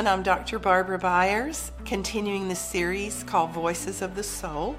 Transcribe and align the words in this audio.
again. 0.00 0.10
I'm 0.10 0.22
Dr. 0.22 0.58
Barbara 0.58 0.98
Byers, 0.98 1.72
continuing 1.84 2.48
the 2.48 2.54
series 2.54 3.22
called 3.24 3.50
Voices 3.50 4.00
of 4.00 4.14
the 4.14 4.22
Soul. 4.22 4.78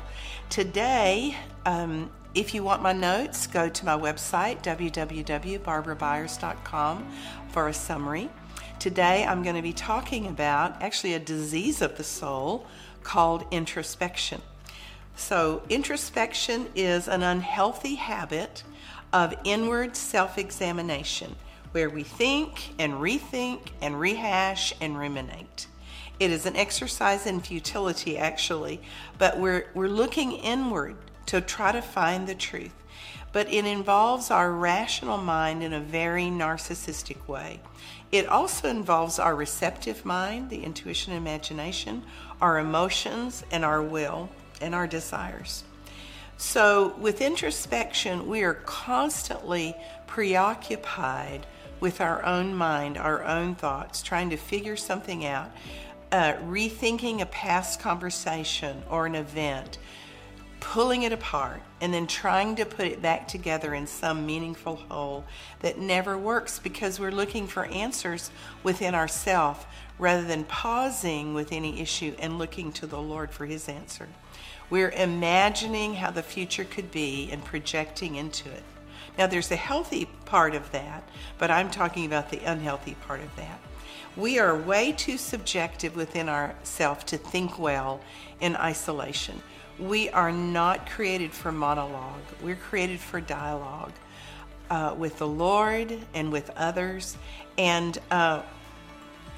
Today, 0.50 1.38
um, 1.64 2.10
if 2.34 2.56
you 2.56 2.64
want 2.64 2.82
my 2.82 2.92
notes, 2.92 3.46
go 3.46 3.70
to 3.70 3.86
my 3.86 3.96
website, 3.96 4.64
www.barbarabyers.com, 4.64 7.12
for 7.50 7.68
a 7.68 7.74
summary. 7.74 8.32
Today, 8.80 9.24
I'm 9.24 9.44
going 9.44 9.56
to 9.56 9.62
be 9.62 9.74
talking 9.74 10.26
about 10.26 10.82
actually 10.82 11.14
a 11.14 11.20
disease 11.20 11.84
of 11.84 11.98
the 11.98 12.04
soul 12.04 12.66
called 13.04 13.46
introspection. 13.52 14.42
So, 15.16 15.62
introspection 15.70 16.66
is 16.74 17.08
an 17.08 17.22
unhealthy 17.22 17.94
habit 17.94 18.64
of 19.14 19.36
inward 19.44 19.96
self 19.96 20.40
examination 20.40 21.36
where 21.72 21.90
we 21.90 22.04
think 22.04 22.74
and 22.80 22.94
rethink 22.94 23.70
and 23.82 24.00
rehash 24.00 24.74
and 24.82 24.98
ruminate. 24.98 25.68
It 26.20 26.32
is 26.32 26.46
an 26.46 26.56
exercise 26.56 27.26
in 27.26 27.42
futility, 27.42 28.18
actually, 28.18 28.82
but 29.18 29.40
we're, 29.40 29.68
we're 29.74 29.88
looking 29.88 30.34
inward 30.34 30.96
to 31.28 31.42
try 31.42 31.72
to 31.72 31.82
find 31.82 32.28
the 32.28 32.36
truth. 32.36 32.74
But 33.34 33.52
it 33.52 33.66
involves 33.66 34.30
our 34.30 34.52
rational 34.52 35.18
mind 35.18 35.64
in 35.64 35.74
a 35.74 35.80
very 35.80 36.26
narcissistic 36.26 37.28
way. 37.28 37.62
It 38.12 38.28
also 38.28 38.68
involves 38.68 39.20
our 39.20 39.36
receptive 39.36 40.06
mind, 40.06 40.50
the 40.50 40.64
intuition 40.64 41.14
and 41.14 41.26
imagination, 41.26 42.04
our 42.42 42.60
emotions, 42.60 43.44
and 43.52 43.64
our 43.64 43.82
will 43.82 44.30
and 44.60 44.76
our 44.76 44.86
desires. 44.86 45.64
So, 46.38 46.96
with 46.98 47.22
introspection, 47.22 48.28
we 48.28 48.44
are 48.44 48.56
constantly 48.56 49.76
preoccupied 50.12 51.46
with 51.80 52.02
our 52.02 52.22
own 52.26 52.54
mind, 52.54 52.98
our 52.98 53.24
own 53.24 53.56
thoughts, 53.56 54.04
trying 54.04 54.30
to 54.30 54.36
figure 54.36 54.76
something 54.76 55.26
out, 55.26 55.50
uh, 56.12 56.34
rethinking 56.50 57.22
a 57.22 57.26
past 57.28 57.80
conversation 57.80 58.84
or 58.90 59.06
an 59.06 59.16
event, 59.16 59.78
pulling 60.60 61.04
it 61.04 61.14
apart, 61.14 61.62
and 61.80 61.94
then 61.94 62.06
trying 62.08 62.58
to 62.58 62.66
put 62.66 62.88
it 62.88 63.02
back 63.02 63.26
together 63.26 63.74
in 63.74 63.88
some 63.88 64.26
meaningful 64.26 64.76
whole 64.90 65.24
that 65.62 65.80
never 65.80 66.18
works 66.18 66.60
because 66.60 67.00
we're 67.00 67.10
looking 67.10 67.48
for 67.48 67.64
answers 67.68 68.32
within 68.64 68.94
ourselves 68.94 69.66
rather 69.98 70.24
than 70.24 70.44
pausing 70.44 71.34
with 71.34 71.54
any 71.54 71.80
issue 71.80 72.14
and 72.20 72.38
looking 72.38 72.74
to 72.74 72.86
the 72.86 73.02
Lord 73.02 73.32
for 73.32 73.46
His 73.46 73.70
answer. 73.70 74.10
We're 74.70 74.92
imagining 74.92 75.94
how 75.94 76.12
the 76.12 76.22
future 76.22 76.66
could 76.66 76.92
be 76.92 77.30
and 77.32 77.46
projecting 77.46 78.16
into 78.16 78.50
it. 78.52 78.64
Now, 79.18 79.28
there's 79.28 79.52
a 79.52 79.56
healthy 79.56 80.06
part 80.26 80.56
of 80.56 80.72
that, 80.72 81.08
but 81.38 81.52
I'm 81.52 81.70
talking 81.70 82.06
about 82.06 82.30
the 82.30 82.40
unhealthy 82.40 82.96
part 83.08 83.20
of 83.20 83.36
that. 83.36 83.60
We 84.16 84.40
are 84.40 84.56
way 84.56 84.92
too 84.92 85.18
subjective 85.18 85.96
within 85.96 86.28
ourselves 86.28 87.04
to 87.06 87.18
think 87.18 87.58
well 87.58 88.02
in 88.40 88.56
isolation. 88.56 89.42
We 89.80 90.10
are 90.10 90.32
not 90.32 90.90
created 90.90 91.32
for 91.32 91.52
monologue, 91.52 92.22
we're 92.42 92.56
created 92.56 93.00
for 93.00 93.22
dialogue 93.22 93.94
uh, 94.70 94.96
with 94.98 95.18
the 95.18 95.28
Lord 95.28 95.98
and 96.14 96.32
with 96.32 96.50
others. 96.56 97.18
And 97.58 97.98
uh, 98.10 98.42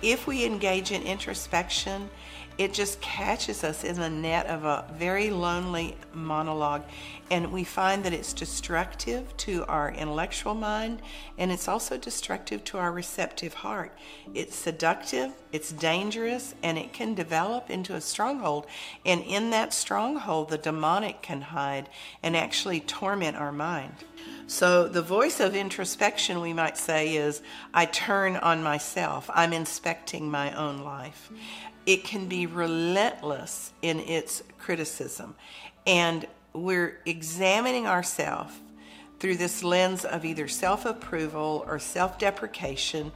if 0.02 0.28
we 0.28 0.46
engage 0.46 0.92
in 0.92 1.02
introspection, 1.04 2.10
it 2.58 2.74
just 2.74 3.02
catches 3.02 3.64
us 3.64 3.84
in 3.84 3.96
the 3.96 4.10
net 4.10 4.46
of 4.46 4.64
a 4.64 4.86
very 4.94 5.30
lonely 5.30 5.98
monologue. 6.14 6.84
And 7.32 7.52
we 7.52 7.64
find 7.64 8.04
that 8.04 8.14
it's 8.14 8.34
destructive 8.34 9.36
to 9.38 9.66
our 9.66 9.92
intellectual 9.92 10.54
mind 10.54 11.02
and 11.38 11.52
it's 11.52 11.68
also 11.68 11.98
destructive 11.98 12.64
to 12.66 12.78
our 12.78 12.92
receptive 12.92 13.56
heart. 13.56 13.92
It's 14.36 14.56
seductive, 14.56 15.32
it's 15.52 15.72
dangerous, 15.72 16.54
and 16.62 16.78
it 16.78 16.94
can 16.94 17.16
develop 17.16 17.72
into 17.72 17.96
a 17.96 18.02
stronghold. 18.02 18.68
And 19.04 19.24
in 19.24 19.50
that 19.50 19.74
stronghold, 19.74 20.50
the 20.50 20.58
demonic 20.60 21.22
can 21.24 21.42
hide 21.42 21.90
and 22.22 22.38
actually 22.38 22.82
torment 22.82 23.36
our 23.36 23.52
mind. 23.52 23.96
So, 24.46 24.88
the 24.88 25.02
voice 25.02 25.40
of 25.40 25.56
introspection, 25.56 26.40
we 26.40 26.54
might 26.54 26.78
say, 26.78 27.16
is 27.16 27.42
I 27.74 27.86
turn 27.86 28.36
on 28.36 28.62
myself. 28.62 29.30
I'm 29.34 29.54
inspecting 29.54 30.30
my 30.30 30.54
own 30.54 30.84
life 30.84 31.32
it 31.86 32.04
can 32.04 32.28
be 32.28 32.46
relentless 32.46 33.74
in 33.82 34.00
its 34.00 34.44
criticism. 34.58 35.36
And 35.86 36.28
we're 36.54 37.00
examining 37.06 37.88
ourselves 37.88 38.54
through 39.20 39.38
this 39.38 39.64
lens 39.64 40.06
of 40.06 40.26
either 40.26 40.48
self 40.48 40.86
approval 40.86 41.64
or 41.68 41.80
self 41.80 42.20
deprecation. 42.20 43.12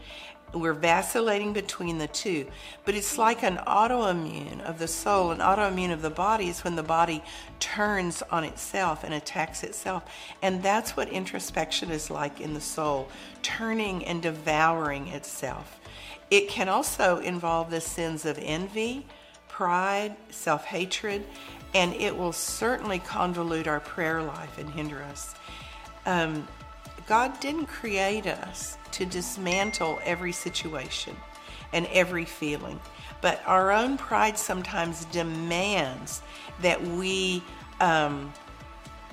We're 0.54 0.74
vacillating 0.74 1.52
between 1.52 1.98
the 1.98 2.08
two. 2.08 2.48
But 2.86 2.96
it's 2.96 3.18
like 3.18 3.44
an 3.44 3.58
autoimmune 3.68 4.62
of 4.62 4.80
the 4.80 4.88
soul, 4.88 5.32
an 5.32 5.40
autoimmune 5.40 5.92
of 5.92 6.02
the 6.02 6.10
body 6.10 6.48
is 6.48 6.64
when 6.64 6.78
the 6.78 6.84
body 6.84 7.22
turns 7.60 8.24
on 8.32 8.46
itself 8.46 9.04
and 9.04 9.14
attacks 9.14 9.64
itself. 9.64 10.06
And 10.42 10.64
that's 10.64 10.96
what 10.96 11.10
introspection 11.10 11.92
is 11.92 12.10
like 12.10 12.40
in 12.40 12.54
the 12.54 12.62
soul, 12.62 13.10
turning 13.42 14.06
and 14.06 14.22
devouring 14.22 15.10
itself. 15.10 15.77
It 16.30 16.50
can 16.50 16.68
also 16.68 17.20
involve 17.20 17.70
the 17.70 17.82
sins 17.82 18.26
of 18.26 18.38
envy, 18.42 19.06
pride, 19.48 20.16
self 20.30 20.66
hatred, 20.66 21.26
and 21.74 21.94
it 21.94 22.16
will 22.16 22.34
certainly 22.34 23.00
convolute 23.00 23.68
our 23.68 23.80
prayer 23.80 24.22
life 24.22 24.58
and 24.58 24.70
hinder 24.70 25.04
us. 25.04 25.36
Um, 26.06 26.48
God 27.08 27.40
didn't 27.40 27.68
create 27.68 28.28
us 28.28 28.78
to 28.92 29.06
dismantle 29.06 30.00
every 30.04 30.32
situation 30.32 31.16
and 31.74 31.86
every 31.88 32.26
feeling, 32.26 32.80
but 33.22 33.42
our 33.46 33.72
own 33.72 33.98
pride 33.98 34.38
sometimes 34.38 35.06
demands 35.06 36.22
that 36.62 36.82
we. 36.82 37.44
Um, 37.80 38.34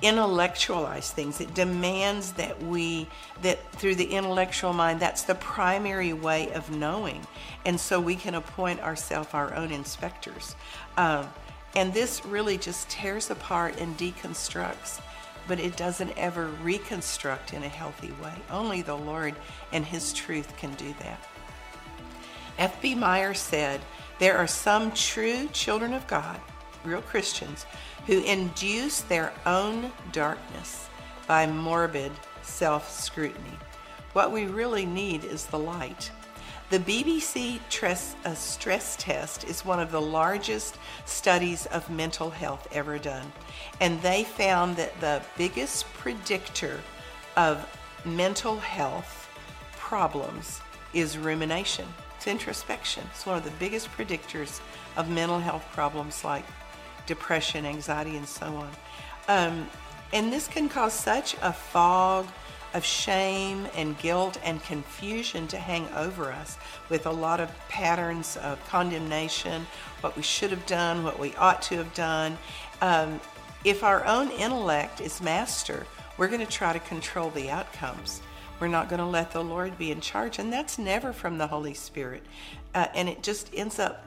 intellectualize 0.01 1.11
things. 1.11 1.39
It 1.39 1.53
demands 1.53 2.33
that 2.33 2.61
we, 2.61 3.07
that 3.41 3.71
through 3.73 3.95
the 3.95 4.05
intellectual 4.05 4.73
mind, 4.73 4.99
that's 4.99 5.23
the 5.23 5.35
primary 5.35 6.13
way 6.13 6.51
of 6.53 6.69
knowing. 6.69 7.25
And 7.65 7.79
so 7.79 7.99
we 7.99 8.15
can 8.15 8.35
appoint 8.35 8.81
ourselves 8.81 9.29
our 9.33 9.53
own 9.53 9.71
inspectors. 9.71 10.55
Um, 10.97 11.27
and 11.75 11.93
this 11.93 12.25
really 12.25 12.57
just 12.57 12.89
tears 12.89 13.29
apart 13.29 13.79
and 13.79 13.97
deconstructs, 13.97 15.01
but 15.47 15.59
it 15.59 15.75
doesn't 15.75 16.17
ever 16.17 16.47
reconstruct 16.63 17.53
in 17.53 17.63
a 17.63 17.69
healthy 17.69 18.13
way. 18.23 18.33
Only 18.49 18.81
the 18.81 18.95
Lord 18.95 19.35
and 19.73 19.85
His 19.85 20.13
truth 20.13 20.55
can 20.57 20.73
do 20.75 20.93
that. 20.99 21.19
F.B. 22.57 22.95
Meyer 22.95 23.33
said, 23.33 23.81
There 24.19 24.37
are 24.37 24.47
some 24.47 24.91
true 24.91 25.49
children 25.51 25.93
of 25.93 26.07
God, 26.07 26.39
real 26.85 27.01
Christians, 27.01 27.65
who 28.07 28.23
induce 28.23 29.01
their 29.01 29.33
own 29.45 29.91
darkness 30.11 30.89
by 31.27 31.47
morbid 31.47 32.11
self 32.41 32.89
scrutiny. 32.89 33.57
What 34.13 34.31
we 34.31 34.45
really 34.45 34.85
need 34.85 35.23
is 35.23 35.45
the 35.45 35.59
light. 35.59 36.11
The 36.69 36.79
BBC 36.79 37.59
uh, 38.25 38.33
stress 38.33 38.95
test 38.97 39.43
is 39.43 39.65
one 39.65 39.79
of 39.79 39.91
the 39.91 40.01
largest 40.01 40.79
studies 41.05 41.67
of 41.67 41.89
mental 41.91 42.31
health 42.31 42.67
ever 42.71 42.97
done, 42.97 43.31
and 43.81 44.01
they 44.01 44.23
found 44.23 44.75
that 44.77 44.99
the 44.99 45.21
biggest 45.37 45.85
predictor 45.93 46.79
of 47.37 47.67
mental 48.03 48.57
health 48.57 49.29
problems 49.73 50.61
is 50.93 51.17
rumination. 51.17 51.85
It's 52.15 52.25
introspection. 52.25 53.03
It's 53.11 53.25
one 53.25 53.37
of 53.37 53.43
the 53.43 53.51
biggest 53.51 53.89
predictors 53.91 54.59
of 54.97 55.09
mental 55.09 55.39
health 55.39 55.65
problems 55.73 56.23
like 56.23 56.45
depression, 57.05 57.65
anxiety, 57.65 58.17
and 58.17 58.27
so 58.27 58.45
on. 58.47 58.69
Um, 59.27 59.67
and 60.13 60.31
this 60.31 60.47
can 60.47 60.69
cause 60.69 60.93
such 60.93 61.35
a 61.41 61.51
fog 61.51 62.27
of 62.73 62.83
shame 62.83 63.67
and 63.75 63.97
guilt 63.99 64.37
and 64.43 64.61
confusion 64.63 65.47
to 65.47 65.57
hang 65.57 65.87
over 65.95 66.31
us 66.31 66.57
with 66.89 67.05
a 67.05 67.11
lot 67.11 67.39
of 67.39 67.49
patterns 67.69 68.37
of 68.37 68.63
condemnation, 68.67 69.65
what 70.01 70.15
we 70.15 70.21
should 70.21 70.51
have 70.51 70.65
done, 70.65 71.03
what 71.03 71.17
we 71.17 71.33
ought 71.35 71.61
to 71.61 71.77
have 71.77 71.93
done. 71.93 72.37
Um, 72.81 73.21
if 73.63 73.83
our 73.83 74.05
own 74.05 74.29
intellect 74.31 74.99
is 74.99 75.21
master, 75.21 75.87
we're 76.17 76.27
going 76.27 76.45
to 76.45 76.51
try 76.51 76.73
to 76.73 76.79
control 76.79 77.29
the 77.29 77.49
outcomes. 77.49 78.21
We're 78.59 78.67
not 78.67 78.89
going 78.89 78.99
to 78.99 79.05
let 79.05 79.31
the 79.31 79.43
Lord 79.43 79.77
be 79.77 79.91
in 79.91 80.01
charge, 80.01 80.37
and 80.37 80.51
that's 80.51 80.77
never 80.77 81.13
from 81.13 81.37
the 81.37 81.47
Holy 81.47 81.73
Spirit. 81.73 82.23
Uh, 82.73 82.87
and 82.93 83.09
it 83.09 83.23
just 83.23 83.49
ends 83.53 83.79
up 83.79 84.03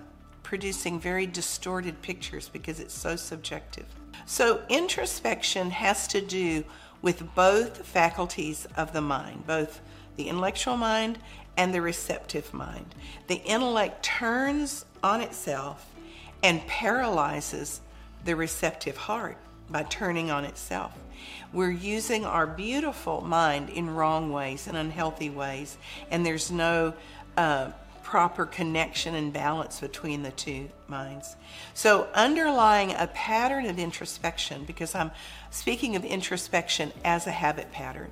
producing 0.49 0.99
very 0.99 1.27
distorted 1.27 2.00
pictures 2.00 2.49
because 2.49 2.81
it's 2.81 2.95
so 2.95 3.15
subjective. 3.17 3.85
So, 4.25 4.62
introspection 4.71 5.71
has 5.73 6.09
to 6.09 6.23
do 6.23 6.65
with 7.03 7.35
both 7.35 7.85
faculties 7.85 8.67
of 8.75 8.95
the 8.95 9.03
mind, 9.03 9.47
both 9.47 9.83
the 10.17 10.31
intellectual 10.31 10.79
mind 10.79 11.19
and 11.59 11.75
the 11.75 11.83
receptive 11.83 12.55
mind. 12.55 12.95
The 13.27 13.43
intellect 13.45 14.03
turns 14.03 14.87
on 15.03 15.21
itself 15.21 15.85
and 16.43 16.67
paralyzes 16.67 17.83
the 18.25 18.35
receptive 18.35 18.97
heart 18.97 19.37
by 19.69 19.83
turning 19.83 20.31
on 20.31 20.47
itself. 20.47 20.97
We're 21.53 21.71
using 21.71 22.25
our 22.25 22.47
beautiful 22.47 23.21
mind 23.21 23.69
in 23.69 23.95
wrong 23.95 24.33
ways, 24.33 24.67
and 24.67 24.79
unhealthy 24.79 25.29
ways, 25.29 25.77
and 26.11 26.25
there's 26.25 26.50
no 26.50 26.95
uh, 27.37 27.73
proper 28.08 28.46
connection 28.46 29.14
and 29.14 29.34
balance 29.34 29.81
between 29.81 30.22
the 30.22 30.31
two 30.31 30.66
minds. 30.87 31.37
So, 31.75 32.08
underlying 32.14 32.94
a 32.94 33.06
pattern 33.08 33.66
of 33.66 33.78
introspection, 33.78 34.64
because 34.64 34.94
I'm 34.94 35.10
speaking 35.50 35.94
of 35.94 36.06
introspection 36.06 36.90
as 37.05 37.26
a 37.26 37.31
habit 37.31 37.70
pattern, 37.70 38.10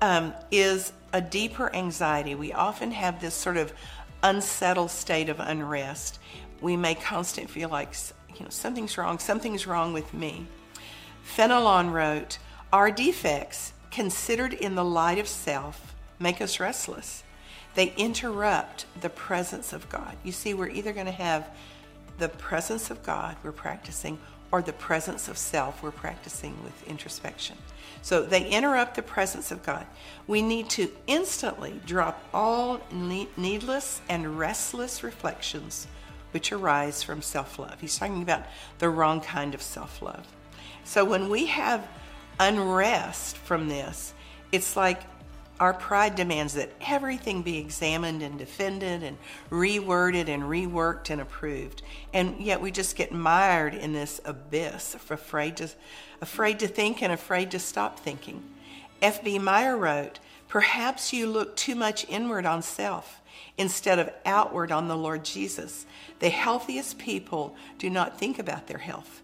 um, 0.00 0.34
is 0.50 0.92
a 1.12 1.20
deeper 1.20 1.72
anxiety. 1.72 2.34
We 2.34 2.52
often 2.52 2.90
have 2.90 3.20
this 3.20 3.34
sort 3.34 3.56
of 3.56 3.72
unsettled 4.20 4.90
state 4.90 5.28
of 5.28 5.38
unrest. 5.38 6.18
We 6.60 6.76
may 6.76 6.96
constantly 6.96 7.52
feel 7.52 7.68
like, 7.68 7.94
you 8.34 8.42
know, 8.42 8.50
something's 8.50 8.98
wrong, 8.98 9.20
something's 9.20 9.64
wrong 9.64 9.92
with 9.92 10.12
me. 10.12 10.48
Fenelon 11.24 11.92
wrote, 11.92 12.38
Our 12.72 12.90
defects, 12.90 13.74
considered 13.92 14.54
in 14.54 14.74
the 14.74 14.84
light 14.84 15.20
of 15.20 15.28
self, 15.28 15.94
make 16.18 16.40
us 16.40 16.58
restless. 16.58 17.22
They 17.76 17.92
interrupt 17.96 18.86
the 19.00 19.10
presence 19.10 19.72
of 19.72 19.88
God. 19.88 20.16
You 20.24 20.32
see, 20.32 20.54
we're 20.54 20.70
either 20.70 20.92
going 20.92 21.06
to 21.06 21.12
have 21.12 21.48
the 22.18 22.30
presence 22.30 22.90
of 22.90 23.02
God 23.02 23.36
we're 23.42 23.52
practicing 23.52 24.18
or 24.50 24.62
the 24.62 24.72
presence 24.72 25.28
of 25.28 25.36
self 25.36 25.82
we're 25.82 25.90
practicing 25.90 26.56
with 26.64 26.88
introspection. 26.88 27.56
So 28.00 28.22
they 28.22 28.48
interrupt 28.48 28.94
the 28.94 29.02
presence 29.02 29.50
of 29.50 29.62
God. 29.62 29.86
We 30.26 30.40
need 30.40 30.70
to 30.70 30.90
instantly 31.06 31.80
drop 31.84 32.22
all 32.32 32.80
needless 32.90 34.00
and 34.08 34.38
restless 34.38 35.02
reflections 35.02 35.86
which 36.30 36.52
arise 36.52 37.02
from 37.02 37.20
self 37.20 37.58
love. 37.58 37.80
He's 37.80 37.98
talking 37.98 38.22
about 38.22 38.44
the 38.78 38.88
wrong 38.88 39.20
kind 39.20 39.54
of 39.54 39.60
self 39.60 40.00
love. 40.00 40.26
So 40.84 41.04
when 41.04 41.28
we 41.28 41.46
have 41.46 41.86
unrest 42.40 43.36
from 43.36 43.68
this, 43.68 44.14
it's 44.52 44.76
like 44.76 45.02
our 45.58 45.72
pride 45.72 46.14
demands 46.14 46.54
that 46.54 46.72
everything 46.80 47.42
be 47.42 47.58
examined 47.58 48.22
and 48.22 48.38
defended 48.38 49.02
and 49.02 49.16
reworded 49.50 50.28
and 50.28 50.42
reworked 50.42 51.10
and 51.10 51.20
approved. 51.20 51.82
And 52.12 52.40
yet 52.40 52.60
we 52.60 52.70
just 52.70 52.96
get 52.96 53.12
mired 53.12 53.74
in 53.74 53.92
this 53.92 54.20
abyss, 54.24 54.94
afraid 54.94 55.56
to, 55.58 55.70
afraid 56.20 56.58
to 56.60 56.68
think 56.68 57.02
and 57.02 57.12
afraid 57.12 57.50
to 57.52 57.58
stop 57.58 57.98
thinking. 57.98 58.42
F.B. 59.00 59.38
Meyer 59.38 59.76
wrote, 59.76 60.18
Perhaps 60.48 61.12
you 61.12 61.26
look 61.26 61.56
too 61.56 61.74
much 61.74 62.06
inward 62.08 62.46
on 62.46 62.62
self 62.62 63.20
instead 63.58 63.98
of 63.98 64.10
outward 64.24 64.70
on 64.70 64.88
the 64.88 64.96
Lord 64.96 65.24
Jesus. 65.24 65.86
The 66.20 66.28
healthiest 66.28 66.98
people 66.98 67.56
do 67.78 67.90
not 67.90 68.18
think 68.18 68.38
about 68.38 68.66
their 68.66 68.78
health. 68.78 69.22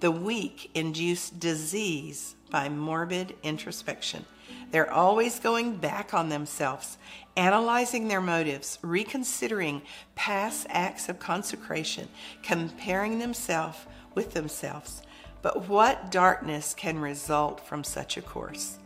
The 0.00 0.10
weak 0.10 0.70
induce 0.74 1.30
disease 1.30 2.34
by 2.50 2.68
morbid 2.68 3.34
introspection. 3.42 4.24
They're 4.70 4.92
always 4.92 5.38
going 5.38 5.76
back 5.76 6.14
on 6.14 6.28
themselves, 6.28 6.98
analyzing 7.36 8.08
their 8.08 8.20
motives, 8.20 8.78
reconsidering 8.82 9.82
past 10.14 10.66
acts 10.70 11.08
of 11.08 11.18
consecration, 11.18 12.08
comparing 12.42 13.18
themselves 13.18 13.78
with 14.14 14.32
themselves. 14.32 15.02
But 15.42 15.68
what 15.68 16.10
darkness 16.10 16.74
can 16.74 16.98
result 16.98 17.66
from 17.66 17.84
such 17.84 18.16
a 18.16 18.22
course? 18.22 18.78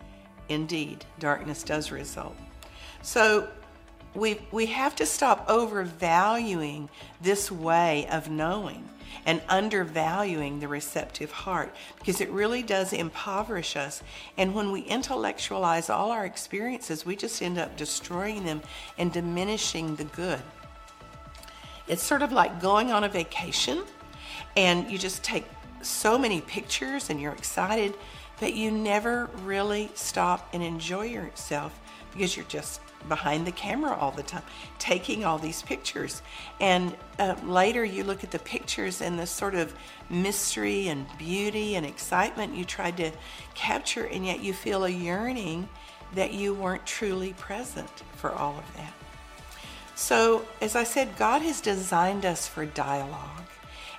Indeed, 0.49 1.05
darkness 1.19 1.63
does 1.63 1.91
result. 1.91 2.37
So 3.03 3.49
we, 4.17 4.41
we 4.51 4.67
have 4.67 4.97
to 4.97 5.07
stop 5.07 5.45
overvaluing 5.49 6.89
this 7.21 7.51
way 7.51 8.07
of 8.11 8.31
knowing 8.31 8.89
and 9.25 9.43
undervaluing 9.49 10.61
the 10.61 10.69
receptive 10.69 11.31
heart 11.31 11.75
because 11.99 12.21
it 12.21 12.31
really 12.31 12.63
does 12.63 12.93
impoverish 12.93 13.77
us. 13.77 14.03
And 14.37 14.55
when 14.55 14.71
we 14.73 14.83
intellectualize 14.83 15.91
all 15.91 16.13
our 16.13 16.25
experiences, 16.25 17.05
we 17.05 17.17
just 17.17 17.43
end 17.43 17.59
up 17.59 17.77
destroying 17.77 18.45
them 18.45 18.63
and 18.99 19.13
diminishing 19.13 19.97
the 19.97 20.05
good. 20.05 20.41
It's 21.89 22.03
sort 22.03 22.23
of 22.23 22.33
like 22.33 22.61
going 22.61 22.93
on 22.93 23.05
a 23.05 23.09
vacation 23.09 23.83
and 24.57 24.91
you 24.91 24.99
just 24.99 25.23
take 25.23 25.45
so 25.83 26.19
many 26.19 26.41
pictures 26.41 27.11
and 27.11 27.21
you're 27.21 27.33
excited, 27.33 27.95
but 28.41 28.55
you 28.55 28.71
never 28.71 29.31
really 29.43 29.91
stop 29.95 30.49
and 30.53 30.63
enjoy 30.63 31.07
yourself 31.07 31.79
because 32.13 32.37
you're 32.37 32.47
just 32.47 32.81
behind 33.08 33.47
the 33.47 33.53
camera 33.53 33.94
all 33.94 34.11
the 34.11 34.23
time, 34.23 34.43
taking 34.79 35.25
all 35.25 35.38
these 35.38 35.62
pictures. 35.62 36.23
And 36.61 36.97
uh, 37.19 37.35
later 37.44 37.85
you 37.85 38.05
look 38.05 38.25
at 38.25 38.31
the 38.31 38.38
pictures 38.38 39.00
and 39.00 39.19
the 39.19 39.26
sort 39.26 39.55
of 39.55 39.75
mystery 40.11 40.88
and 40.88 41.06
beauty 41.19 41.75
and 41.75 41.87
excitement 41.87 42.55
you 42.55 42.64
tried 42.64 42.97
to 42.99 43.11
capture, 43.55 44.05
and 44.06 44.26
yet 44.26 44.41
you 44.41 44.53
feel 44.53 44.85
a 44.85 44.91
yearning 44.91 45.69
that 46.14 46.32
you 46.32 46.55
weren't 46.55 46.87
truly 46.87 47.32
present 47.35 47.91
for 48.17 48.31
all 48.32 48.58
of 48.58 48.76
that. 48.76 48.93
So, 49.94 50.44
as 50.61 50.76
I 50.76 50.85
said, 50.85 51.17
God 51.17 51.43
has 51.43 51.61
designed 51.61 52.26
us 52.26 52.47
for 52.47 52.67
dialogue. 52.67 53.47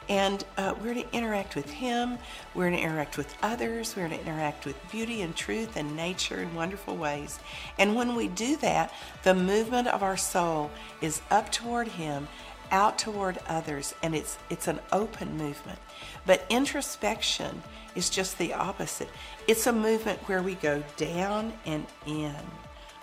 And 0.09 0.44
uh, 0.57 0.74
we're 0.81 0.94
to 0.94 1.13
interact 1.13 1.56
with 1.56 1.69
Him, 1.69 2.18
we're 2.56 2.69
to 2.69 2.77
interact 2.77 3.18
with 3.18 3.36
others, 3.42 3.95
we're 3.95 4.07
to 4.07 4.19
interact 4.19 4.65
with 4.65 4.75
beauty 4.89 5.21
and 5.21 5.36
truth 5.36 5.75
and 5.75 5.95
nature 5.95 6.42
in 6.42 6.56
wonderful 6.56 6.95
ways. 6.95 7.39
And 7.77 7.95
when 7.95 8.15
we 8.15 8.27
do 8.27 8.56
that, 8.57 8.94
the 9.24 9.33
movement 9.33 9.88
of 9.88 10.04
our 10.04 10.18
soul 10.18 10.71
is 11.01 11.21
up 11.30 11.51
toward 11.51 11.89
Him, 11.89 12.27
out 12.71 12.98
toward 12.98 13.39
others, 13.48 13.94
and 14.01 14.15
it's, 14.15 14.38
it's 14.50 14.68
an 14.68 14.80
open 14.92 15.38
movement. 15.38 15.80
But 16.25 16.45
introspection 16.50 17.63
is 17.95 18.09
just 18.09 18.38
the 18.38 18.54
opposite. 18.54 19.09
It's 19.48 19.68
a 19.68 19.74
movement 19.74 20.19
where 20.27 20.42
we 20.42 20.56
go 20.56 20.83
down 20.95 21.54
and 21.65 21.86
in. 22.06 22.36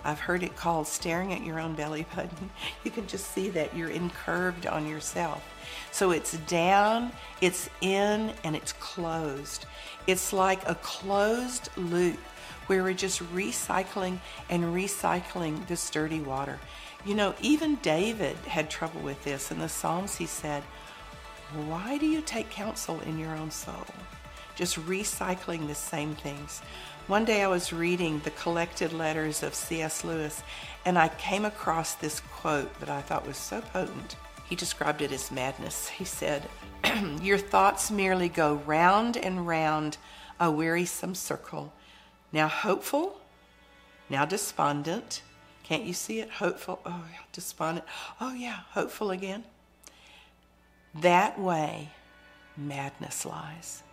I've 0.05 0.19
heard 0.19 0.43
it 0.43 0.55
called 0.55 0.87
staring 0.87 1.33
at 1.33 1.43
your 1.43 1.59
own 1.59 1.73
belly 1.73 2.05
button. 2.15 2.51
You 2.83 2.91
can 2.91 3.07
just 3.07 3.31
see 3.31 3.49
that 3.49 3.75
you're 3.75 3.89
incurved 3.89 4.67
on 4.67 4.87
yourself. 4.87 5.43
So 5.91 6.11
it's 6.11 6.37
down, 6.37 7.11
it's 7.41 7.67
in, 7.81 8.31
and 8.43 8.55
it's 8.55 8.73
closed. 8.73 9.65
It's 10.05 10.31
like 10.31 10.67
a 10.69 10.75
closed 10.75 11.69
loop 11.75 12.19
where 12.67 12.83
we're 12.83 12.93
just 12.93 13.23
recycling 13.33 14.19
and 14.49 14.65
recycling 14.65 15.65
this 15.67 15.89
dirty 15.89 16.21
water. 16.21 16.59
You 17.05 17.15
know, 17.15 17.33
even 17.41 17.75
David 17.77 18.35
had 18.47 18.69
trouble 18.69 19.01
with 19.01 19.23
this. 19.23 19.51
In 19.51 19.59
the 19.59 19.69
Psalms, 19.69 20.15
he 20.15 20.27
said, 20.27 20.63
Why 21.67 21.97
do 21.97 22.05
you 22.05 22.21
take 22.21 22.49
counsel 22.51 22.99
in 23.01 23.17
your 23.17 23.35
own 23.35 23.49
soul? 23.49 23.85
Just 24.55 24.77
recycling 24.85 25.67
the 25.67 25.75
same 25.75 26.15
things. 26.15 26.61
One 27.07 27.23
day 27.23 27.43
I 27.43 27.47
was 27.47 27.71
reading 27.71 28.19
the 28.23 28.31
collected 28.31 28.91
letters 28.91 29.43
of 29.43 29.53
C.S. 29.53 30.03
Lewis 30.03 30.41
and 30.85 30.97
I 30.97 31.09
came 31.09 31.45
across 31.45 31.93
this 31.93 32.19
quote 32.19 32.79
that 32.79 32.89
I 32.89 33.01
thought 33.01 33.27
was 33.27 33.37
so 33.37 33.61
potent. 33.61 34.15
He 34.49 34.55
described 34.55 35.03
it 35.03 35.11
as 35.11 35.29
madness. 35.29 35.87
He 35.87 36.03
said, 36.03 36.49
Your 37.21 37.37
thoughts 37.37 37.91
merely 37.91 38.27
go 38.27 38.55
round 38.55 39.17
and 39.17 39.45
round 39.45 39.97
a 40.39 40.49
wearisome 40.49 41.13
circle, 41.13 41.71
now 42.31 42.47
hopeful, 42.47 43.19
now 44.09 44.25
despondent. 44.25 45.21
Can't 45.61 45.83
you 45.83 45.93
see 45.93 46.21
it? 46.21 46.31
Hopeful, 46.31 46.79
oh, 46.87 47.03
despondent, 47.31 47.85
oh, 48.19 48.33
yeah, 48.33 48.61
hopeful 48.71 49.11
again. 49.11 49.43
That 50.95 51.39
way, 51.39 51.89
madness 52.57 53.27
lies. 53.27 53.83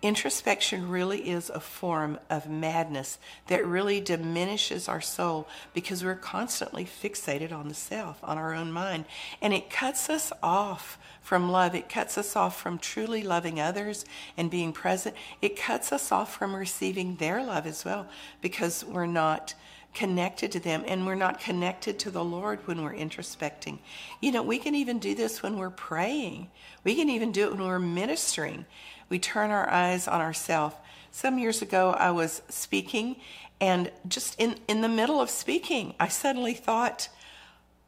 Introspection 0.00 0.88
really 0.88 1.28
is 1.28 1.50
a 1.50 1.58
form 1.58 2.20
of 2.30 2.48
madness 2.48 3.18
that 3.48 3.66
really 3.66 4.00
diminishes 4.00 4.88
our 4.88 5.00
soul 5.00 5.48
because 5.74 6.04
we're 6.04 6.14
constantly 6.14 6.84
fixated 6.84 7.52
on 7.52 7.66
the 7.66 7.74
self, 7.74 8.22
on 8.22 8.38
our 8.38 8.54
own 8.54 8.70
mind. 8.70 9.06
And 9.42 9.52
it 9.52 9.70
cuts 9.70 10.08
us 10.08 10.32
off 10.40 10.98
from 11.20 11.50
love. 11.50 11.74
It 11.74 11.88
cuts 11.88 12.16
us 12.16 12.36
off 12.36 12.60
from 12.60 12.78
truly 12.78 13.24
loving 13.24 13.58
others 13.60 14.04
and 14.36 14.52
being 14.52 14.72
present. 14.72 15.16
It 15.42 15.56
cuts 15.56 15.90
us 15.90 16.12
off 16.12 16.32
from 16.32 16.54
receiving 16.54 17.16
their 17.16 17.42
love 17.42 17.66
as 17.66 17.84
well 17.84 18.06
because 18.40 18.84
we're 18.84 19.06
not 19.06 19.54
connected 19.94 20.52
to 20.52 20.60
them 20.60 20.84
and 20.86 21.06
we're 21.06 21.16
not 21.16 21.40
connected 21.40 21.98
to 21.98 22.10
the 22.12 22.22
Lord 22.22 22.60
when 22.66 22.84
we're 22.84 22.94
introspecting. 22.94 23.78
You 24.20 24.30
know, 24.30 24.44
we 24.44 24.58
can 24.58 24.76
even 24.76 25.00
do 25.00 25.16
this 25.16 25.42
when 25.42 25.58
we're 25.58 25.70
praying, 25.70 26.50
we 26.84 26.94
can 26.94 27.10
even 27.10 27.32
do 27.32 27.46
it 27.46 27.50
when 27.50 27.66
we're 27.66 27.80
ministering 27.80 28.64
we 29.08 29.18
turn 29.18 29.50
our 29.50 29.68
eyes 29.68 30.06
on 30.08 30.20
ourselves. 30.20 30.74
Some 31.10 31.38
years 31.38 31.62
ago, 31.62 31.90
I 31.90 32.10
was 32.10 32.42
speaking, 32.48 33.16
and 33.60 33.90
just 34.06 34.38
in, 34.38 34.56
in 34.68 34.82
the 34.82 34.88
middle 34.88 35.20
of 35.20 35.30
speaking, 35.30 35.94
I 35.98 36.08
suddenly 36.08 36.54
thought, 36.54 37.08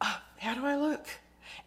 oh, 0.01 0.19
How 0.39 0.55
do 0.55 0.65
I 0.65 0.75
look? 0.75 1.07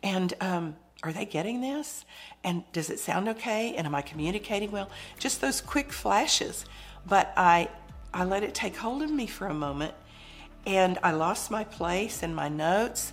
And 0.03 0.35
um, 0.41 0.77
are 1.03 1.13
they 1.13 1.25
getting 1.25 1.61
this? 1.61 2.05
And 2.43 2.65
does 2.73 2.91
it 2.91 2.99
sound 2.99 3.29
okay? 3.29 3.75
And 3.77 3.87
am 3.87 3.95
I 3.95 4.03
communicating 4.03 4.71
well? 4.71 4.91
Just 5.19 5.41
those 5.41 5.61
quick 5.61 5.93
flashes. 5.93 6.65
But 7.07 7.33
I, 7.37 7.69
I 8.13 8.25
let 8.25 8.43
it 8.43 8.55
take 8.55 8.77
hold 8.77 9.03
of 9.03 9.11
me 9.11 9.27
for 9.27 9.47
a 9.47 9.55
moment, 9.55 9.95
and 10.67 10.99
I 11.03 11.13
lost 11.13 11.51
my 11.51 11.65
place 11.65 12.23
and 12.23 12.35
my 12.35 12.49
notes. 12.49 13.13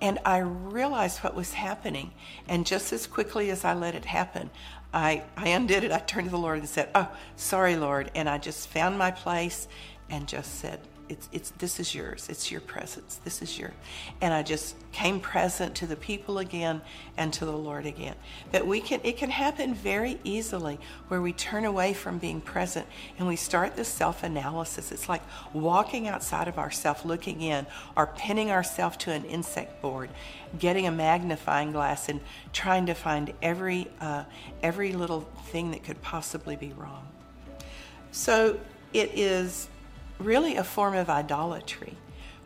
And 0.00 0.18
I 0.26 0.38
realized 0.38 1.20
what 1.20 1.34
was 1.34 1.54
happening. 1.54 2.12
And 2.48 2.66
just 2.66 2.92
as 2.92 3.06
quickly 3.06 3.50
as 3.50 3.64
I 3.64 3.72
let 3.72 3.94
it 3.94 4.04
happen, 4.04 4.50
I, 4.96 5.24
I 5.36 5.48
undid 5.50 5.84
it. 5.84 5.92
I 5.92 5.98
turned 5.98 6.24
to 6.24 6.30
the 6.30 6.38
Lord 6.38 6.58
and 6.58 6.66
said, 6.66 6.88
Oh, 6.94 7.06
sorry, 7.36 7.76
Lord. 7.76 8.10
And 8.14 8.30
I 8.30 8.38
just 8.38 8.68
found 8.68 8.96
my 8.96 9.10
place 9.10 9.68
and 10.08 10.26
just 10.26 10.58
said, 10.58 10.80
it's, 11.08 11.28
it's 11.32 11.50
this 11.58 11.78
is 11.78 11.94
yours. 11.94 12.28
It's 12.28 12.50
your 12.50 12.60
presence. 12.60 13.20
This 13.24 13.42
is 13.42 13.58
your 13.58 13.72
and 14.20 14.32
i 14.32 14.42
just 14.42 14.76
came 14.92 15.20
present 15.20 15.74
to 15.76 15.86
the 15.86 15.96
people 15.96 16.38
again 16.38 16.80
and 17.16 17.32
to 17.34 17.44
the 17.44 17.56
lord 17.56 17.86
again. 17.86 18.14
But 18.52 18.66
we 18.66 18.80
can 18.80 19.00
it 19.04 19.16
can 19.16 19.30
happen 19.30 19.74
very 19.74 20.18
easily 20.24 20.78
where 21.08 21.20
we 21.20 21.32
turn 21.32 21.64
away 21.64 21.92
from 21.92 22.18
being 22.18 22.40
present 22.40 22.86
and 23.18 23.26
we 23.26 23.36
start 23.36 23.76
this 23.76 23.88
self-analysis. 23.88 24.92
It's 24.92 25.08
like 25.08 25.22
walking 25.52 26.08
outside 26.08 26.48
of 26.48 26.58
ourselves 26.58 27.04
looking 27.04 27.40
in 27.40 27.66
or 27.96 28.06
pinning 28.06 28.50
ourselves 28.50 28.96
to 28.98 29.12
an 29.12 29.24
insect 29.24 29.80
board 29.82 30.10
getting 30.58 30.86
a 30.86 30.90
magnifying 30.90 31.72
glass 31.72 32.08
and 32.08 32.20
trying 32.52 32.86
to 32.86 32.94
find 32.94 33.32
every 33.42 33.88
uh, 34.00 34.24
every 34.62 34.92
little 34.92 35.20
thing 35.46 35.70
that 35.70 35.84
could 35.84 36.00
possibly 36.02 36.56
be 36.56 36.72
wrong. 36.72 37.06
So 38.12 38.58
it 38.92 39.10
is 39.14 39.68
really 40.18 40.56
a 40.56 40.64
form 40.64 40.94
of 40.94 41.08
idolatry. 41.08 41.96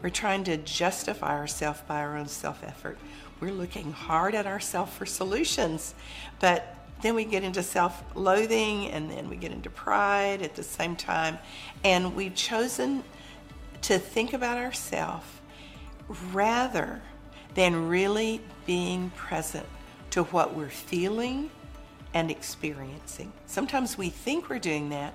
We're 0.03 0.11
trying 0.11 0.45
to 0.45 0.57
justify 0.57 1.37
ourselves 1.37 1.81
by 1.87 2.00
our 2.00 2.17
own 2.17 2.29
self 2.29 2.62
effort. 2.65 2.99
We're 3.41 3.53
looking 3.53 3.93
hard 3.93 4.35
at 4.35 4.47
ourselves 4.47 4.93
for 4.93 5.07
solutions, 5.07 5.95
but 6.41 6.77
then 7.03 7.15
we 7.15 7.25
get 7.25 7.45
into 7.45 7.62
self 7.62 8.03
loathing 8.15 8.89
and 8.89 9.11
then 9.11 9.29
we 9.29 9.37
get 9.37 9.53
into 9.53 9.71
pride 9.71 10.43
at 10.43 10.55
the 10.55 10.62
same 10.62 10.97
time. 10.97 11.39
And 11.85 12.15
we've 12.15 12.35
chosen 12.35 13.05
to 13.83 13.99
think 13.99 14.33
about 14.33 14.59
ourselves 14.59 15.27
rather 16.33 17.00
than 17.55 17.89
really 17.89 18.41
being 18.67 19.11
present 19.11 19.67
to 20.11 20.25
what 20.25 20.55
we're 20.55 20.69
feeling 20.69 21.50
and 22.15 22.31
experiencing. 22.31 23.33
Sometimes 23.47 23.97
we 23.97 24.11
think 24.11 24.49
we're 24.50 24.59
doing 24.59 24.91
that, 24.91 25.15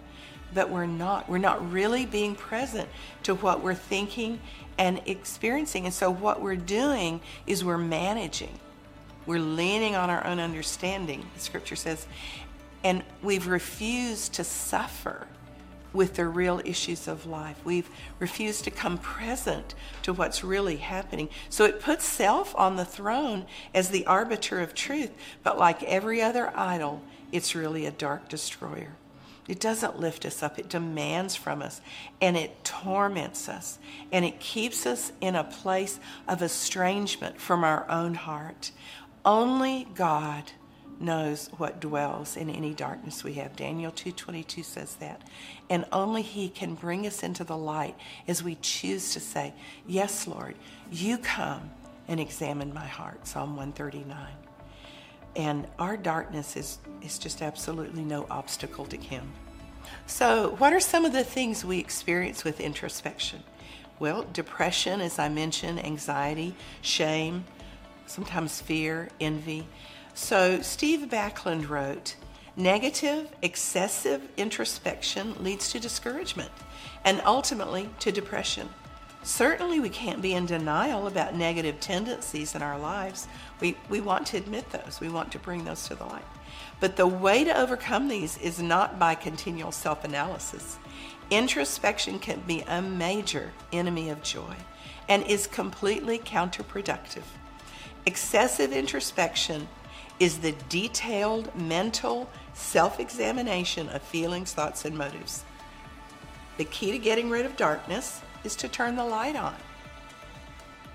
but 0.55 0.69
we're 0.71 0.87
not. 0.87 1.29
We're 1.29 1.37
not 1.37 1.71
really 1.71 2.07
being 2.07 2.33
present 2.33 2.89
to 3.23 3.35
what 3.35 3.61
we're 3.61 3.75
thinking 3.75 4.39
and 4.77 5.01
experiencing. 5.05 5.85
And 5.85 5.93
so, 5.93 6.09
what 6.09 6.41
we're 6.41 6.55
doing 6.55 7.21
is 7.45 7.63
we're 7.63 7.77
managing, 7.77 8.57
we're 9.25 9.39
leaning 9.39 9.95
on 9.95 10.09
our 10.09 10.25
own 10.25 10.39
understanding, 10.39 11.25
the 11.35 11.39
scripture 11.39 11.75
says, 11.75 12.07
and 12.83 13.03
we've 13.21 13.47
refused 13.47 14.33
to 14.33 14.43
suffer 14.43 15.27
with 15.91 16.15
the 16.15 16.25
real 16.25 16.61
issues 16.65 17.07
of 17.07 17.25
life. 17.25 17.57
We've 17.63 17.89
refused 18.19 18.65
to 18.65 18.71
come 18.71 18.97
present 18.97 19.75
to 20.03 20.13
what's 20.13 20.43
really 20.43 20.75
happening. 20.75 21.29
So 21.49 21.63
it 21.65 21.79
puts 21.79 22.03
self 22.03 22.53
on 22.55 22.75
the 22.75 22.85
throne 22.85 23.45
as 23.73 23.89
the 23.89 24.05
arbiter 24.05 24.61
of 24.61 24.73
truth, 24.73 25.11
but 25.41 25.57
like 25.57 25.81
every 25.83 26.21
other 26.21 26.51
idol, 26.55 27.01
it's 27.31 27.55
really 27.55 27.85
a 27.85 27.91
dark 27.91 28.27
destroyer. 28.27 28.95
It 29.47 29.59
doesn't 29.59 29.99
lift 29.99 30.25
us 30.25 30.41
up, 30.41 30.57
it 30.57 30.69
demands 30.69 31.35
from 31.35 31.61
us 31.61 31.81
and 32.19 32.35
it 32.35 32.63
torments 32.63 33.47
us 33.47 33.77
and 34.11 34.25
it 34.25 34.39
keeps 34.39 34.85
us 34.85 35.11
in 35.21 35.35
a 35.35 35.43
place 35.43 35.99
of 36.27 36.41
estrangement 36.41 37.39
from 37.39 37.63
our 37.63 37.89
own 37.89 38.15
heart. 38.15 38.71
Only 39.23 39.87
God 39.93 40.51
knows 40.99 41.49
what 41.57 41.79
dwells 41.79 42.37
in 42.37 42.49
any 42.49 42.73
darkness 42.73 43.23
we 43.23 43.33
have. 43.33 43.55
Daniel 43.55 43.91
2:22 43.91 44.63
says 44.63 44.95
that. 44.95 45.21
And 45.69 45.85
only 45.91 46.21
he 46.21 46.49
can 46.49 46.73
bring 46.75 47.05
us 47.05 47.21
into 47.21 47.43
the 47.43 47.57
light 47.57 47.95
as 48.27 48.41
we 48.41 48.55
choose 48.55 49.13
to 49.13 49.19
say, 49.19 49.53
"Yes, 49.85 50.25
Lord, 50.25 50.55
you 50.91 51.17
come 51.17 51.71
and 52.07 52.19
examine 52.19 52.73
my 52.73 52.87
heart." 52.87 53.27
Psalm 53.27 53.55
139 53.55 54.44
and 55.35 55.67
our 55.79 55.97
darkness 55.97 56.55
is, 56.55 56.79
is 57.01 57.19
just 57.19 57.41
absolutely 57.41 58.03
no 58.03 58.25
obstacle 58.29 58.85
to 58.85 58.97
Him. 58.97 59.31
So, 60.07 60.55
what 60.57 60.73
are 60.73 60.79
some 60.79 61.05
of 61.05 61.13
the 61.13 61.23
things 61.23 61.65
we 61.65 61.79
experience 61.79 62.43
with 62.43 62.59
introspection? 62.59 63.43
Well, 63.99 64.25
depression, 64.33 65.01
as 65.01 65.19
I 65.19 65.29
mentioned, 65.29 65.83
anxiety, 65.83 66.55
shame, 66.81 67.45
sometimes 68.07 68.61
fear, 68.61 69.09
envy. 69.19 69.67
So, 70.13 70.61
Steve 70.61 71.07
Backlund 71.09 71.69
wrote, 71.69 72.15
Negative, 72.57 73.27
excessive 73.41 74.21
introspection 74.37 75.43
leads 75.43 75.71
to 75.71 75.79
discouragement 75.79 76.51
and 77.03 77.21
ultimately 77.25 77.89
to 77.99 78.13
depression. 78.13 78.69
Certainly, 79.23 79.79
we 79.79 79.89
can't 79.89 80.21
be 80.21 80.33
in 80.33 80.45
denial 80.45 81.07
about 81.07 81.35
negative 81.35 81.79
tendencies 81.79 82.55
in 82.55 82.61
our 82.61 82.77
lives. 82.77 83.27
We, 83.61 83.77
we 83.89 84.01
want 84.01 84.27
to 84.27 84.37
admit 84.37 84.69
those, 84.71 84.99
we 84.99 85.09
want 85.09 85.31
to 85.31 85.39
bring 85.39 85.63
those 85.63 85.87
to 85.87 85.95
the 85.95 86.05
light. 86.05 86.25
But 86.79 86.97
the 86.97 87.07
way 87.07 87.43
to 87.43 87.57
overcome 87.57 88.07
these 88.07 88.37
is 88.37 88.61
not 88.61 88.99
by 88.99 89.15
continual 89.15 89.71
self 89.71 90.03
analysis. 90.03 90.77
Introspection 91.29 92.19
can 92.19 92.41
be 92.41 92.61
a 92.61 92.81
major 92.81 93.53
enemy 93.71 94.09
of 94.09 94.21
joy 94.21 94.55
and 95.07 95.23
is 95.25 95.47
completely 95.47 96.19
counterproductive. 96.19 97.23
Excessive 98.05 98.71
introspection 98.71 99.67
is 100.19 100.39
the 100.39 100.53
detailed 100.69 101.53
mental 101.55 102.29
self 102.53 102.99
examination 102.99 103.89
of 103.89 104.01
feelings, 104.01 104.53
thoughts, 104.53 104.85
and 104.85 104.97
motives. 104.97 105.43
The 106.57 106.65
key 106.65 106.91
to 106.91 106.97
getting 106.97 107.29
rid 107.29 107.45
of 107.45 107.57
darkness 107.57 108.21
is 108.43 108.55
to 108.57 108.67
turn 108.67 108.95
the 108.95 109.03
light 109.03 109.35
on, 109.35 109.55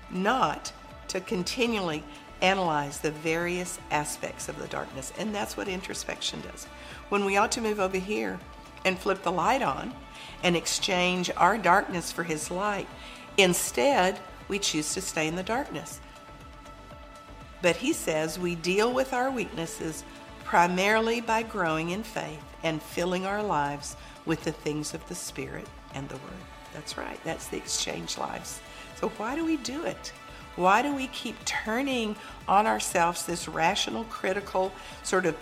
not 0.09 0.71
to 1.09 1.19
continually 1.19 2.03
analyze 2.41 2.99
the 2.99 3.11
various 3.11 3.79
aspects 3.91 4.49
of 4.49 4.57
the 4.59 4.67
darkness. 4.67 5.13
And 5.17 5.33
that's 5.33 5.55
what 5.55 5.67
introspection 5.67 6.41
does. 6.41 6.65
When 7.09 7.25
we 7.25 7.37
ought 7.37 7.51
to 7.53 7.61
move 7.61 7.79
over 7.79 7.97
here 7.97 8.39
and 8.85 8.97
flip 8.97 9.23
the 9.23 9.31
light 9.31 9.61
on 9.61 9.93
and 10.43 10.55
exchange 10.55 11.29
our 11.37 11.57
darkness 11.57 12.11
for 12.11 12.23
His 12.23 12.49
light, 12.49 12.87
instead, 13.37 14.19
we 14.47 14.59
choose 14.59 14.93
to 14.93 15.01
stay 15.01 15.27
in 15.27 15.35
the 15.35 15.43
darkness. 15.43 15.99
But 17.61 17.75
He 17.75 17.93
says 17.93 18.39
we 18.39 18.55
deal 18.55 18.93
with 18.93 19.13
our 19.13 19.29
weaknesses 19.29 20.03
primarily 20.43 21.21
by 21.21 21.43
growing 21.43 21.91
in 21.91 22.03
faith 22.03 22.43
and 22.63 22.81
filling 22.81 23.25
our 23.25 23.43
lives 23.43 23.95
with 24.25 24.43
the 24.43 24.51
things 24.51 24.93
of 24.93 25.07
the 25.07 25.15
Spirit 25.15 25.67
and 25.93 26.07
the 26.09 26.15
Word. 26.15 26.43
That's 26.73 26.97
right, 26.97 27.19
that's 27.23 27.47
the 27.47 27.57
exchange 27.57 28.17
lives. 28.17 28.59
So, 28.95 29.09
why 29.17 29.35
do 29.35 29.45
we 29.45 29.57
do 29.57 29.85
it? 29.85 30.11
Why 30.55 30.81
do 30.81 30.93
we 30.93 31.07
keep 31.07 31.43
turning 31.45 32.15
on 32.47 32.67
ourselves 32.67 33.25
this 33.25 33.47
rational, 33.47 34.03
critical, 34.05 34.71
sort 35.03 35.25
of 35.25 35.37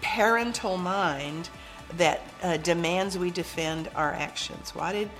parental 0.00 0.76
mind 0.76 1.50
that 1.96 2.22
uh, 2.42 2.56
demands 2.58 3.18
we 3.18 3.30
defend 3.30 3.90
our 3.94 4.12
actions? 4.12 4.74
Why 4.74 4.92
did 4.92 5.10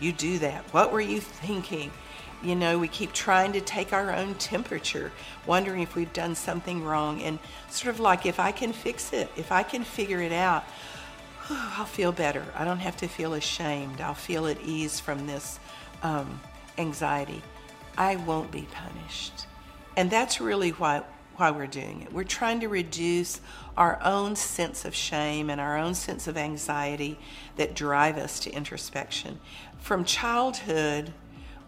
you 0.00 0.12
do 0.12 0.38
that? 0.38 0.64
What 0.72 0.92
were 0.92 1.00
you 1.00 1.20
thinking? 1.20 1.90
You 2.42 2.54
know, 2.54 2.78
we 2.78 2.88
keep 2.88 3.12
trying 3.12 3.52
to 3.52 3.60
take 3.60 3.92
our 3.92 4.12
own 4.12 4.34
temperature, 4.34 5.12
wondering 5.46 5.82
if 5.82 5.94
we've 5.94 6.12
done 6.12 6.34
something 6.34 6.84
wrong, 6.84 7.22
and 7.22 7.38
sort 7.70 7.94
of 7.94 8.00
like, 8.00 8.26
if 8.26 8.38
I 8.38 8.52
can 8.52 8.72
fix 8.72 9.12
it, 9.12 9.30
if 9.36 9.50
I 9.50 9.62
can 9.62 9.82
figure 9.82 10.20
it 10.20 10.32
out, 10.32 10.64
I'll 11.50 11.86
feel 11.86 12.12
better. 12.12 12.44
I 12.54 12.64
don't 12.64 12.80
have 12.80 12.96
to 12.98 13.08
feel 13.08 13.34
ashamed. 13.34 14.00
I'll 14.00 14.14
feel 14.14 14.46
at 14.46 14.60
ease 14.62 15.00
from 15.00 15.26
this 15.26 15.58
um, 16.02 16.40
anxiety. 16.76 17.42
I 17.96 18.16
won't 18.16 18.50
be 18.50 18.66
punished. 18.72 19.46
And 19.96 20.10
that's 20.10 20.40
really 20.40 20.70
why, 20.70 21.02
why 21.36 21.50
we're 21.50 21.66
doing 21.66 22.02
it. 22.02 22.12
We're 22.12 22.24
trying 22.24 22.60
to 22.60 22.68
reduce 22.68 23.40
our 23.76 24.00
own 24.02 24.36
sense 24.36 24.84
of 24.84 24.94
shame 24.94 25.50
and 25.50 25.60
our 25.60 25.76
own 25.76 25.94
sense 25.94 26.26
of 26.26 26.36
anxiety 26.36 27.18
that 27.56 27.74
drive 27.74 28.16
us 28.16 28.40
to 28.40 28.50
introspection. 28.50 29.40
From 29.78 30.04
childhood, 30.04 31.12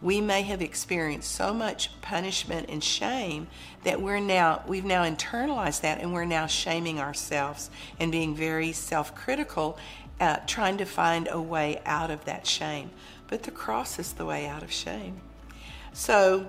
we 0.02 0.21
may 0.21 0.42
have 0.42 0.61
experienced 0.61 1.33
so 1.33 1.54
much 1.54 2.00
punishment 2.00 2.68
and 2.68 2.83
shame 2.83 3.47
that 3.85 4.00
we're 4.00 4.21
now 4.21 4.62
we've 4.66 4.85
now 4.85 5.04
internalized 5.04 5.80
that 5.80 6.00
and 6.00 6.12
we're 6.12 6.25
now 6.25 6.47
shaming 6.47 7.00
ourselves 7.00 7.71
and 7.99 8.12
being 8.12 8.35
very 8.35 8.73
self-critical 8.73 9.78
uh, 10.21 10.37
trying 10.47 10.76
to 10.76 10.85
find 10.85 11.28
a 11.30 11.40
way 11.40 11.80
out 11.87 12.11
of 12.11 12.25
that 12.26 12.47
shame 12.47 12.90
but 13.28 13.42
the 13.45 13.50
cross 13.50 13.99
is 13.99 14.12
the 14.12 14.25
way 14.25 14.47
out 14.47 14.62
of 14.62 14.71
shame 14.71 15.21
so 15.97 16.47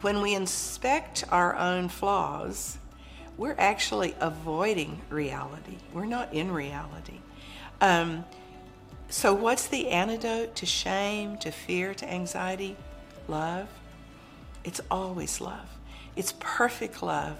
when 0.00 0.20
we 0.20 0.34
inspect 0.34 1.24
our 1.30 1.56
own 1.56 1.88
flaws 1.88 2.78
we're 3.36 3.56
actually 3.58 4.14
avoiding 4.20 5.00
reality 5.10 5.76
we're 5.92 6.06
not 6.06 6.32
in 6.32 6.52
reality 6.52 7.18
um, 7.80 8.24
so, 9.08 9.34
what's 9.34 9.66
the 9.66 9.88
antidote 9.88 10.54
to 10.56 10.66
shame, 10.66 11.36
to 11.38 11.50
fear, 11.50 11.94
to 11.94 12.08
anxiety? 12.08 12.76
Love. 13.26 13.66
It's 14.62 14.80
always 14.88 15.40
love. 15.40 15.66
It's 16.14 16.34
perfect 16.38 17.02
love 17.02 17.36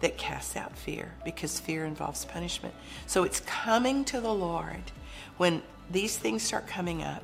that 0.00 0.18
casts 0.18 0.56
out 0.56 0.76
fear 0.76 1.14
because 1.24 1.60
fear 1.60 1.84
involves 1.84 2.24
punishment. 2.24 2.74
So, 3.06 3.22
it's 3.22 3.38
coming 3.40 4.04
to 4.06 4.20
the 4.20 4.34
Lord 4.34 4.90
when 5.36 5.62
these 5.88 6.16
things 6.16 6.42
start 6.42 6.66
coming 6.66 7.00
up 7.00 7.22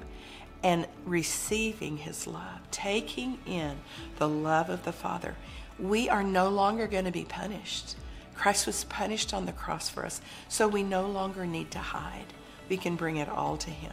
and 0.62 0.86
receiving 1.04 1.98
His 1.98 2.26
love, 2.26 2.60
taking 2.70 3.38
in 3.46 3.78
the 4.18 4.28
love 4.28 4.68
of 4.68 4.84
the 4.84 4.92
Father. 4.92 5.36
We 5.78 6.08
are 6.08 6.22
no 6.22 6.48
longer 6.48 6.86
going 6.86 7.06
to 7.06 7.10
be 7.10 7.24
punished. 7.24 7.96
Christ 8.34 8.66
was 8.66 8.84
punished 8.84 9.34
on 9.34 9.46
the 9.46 9.52
cross 9.52 9.88
for 9.88 10.04
us, 10.04 10.20
so 10.48 10.68
we 10.68 10.82
no 10.82 11.06
longer 11.06 11.46
need 11.46 11.70
to 11.72 11.78
hide 11.78 12.26
we 12.70 12.78
can 12.78 12.96
bring 12.96 13.18
it 13.18 13.28
all 13.28 13.58
to 13.58 13.68
Him. 13.68 13.92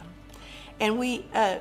And 0.80 0.98
we, 0.98 1.26
uh, 1.34 1.58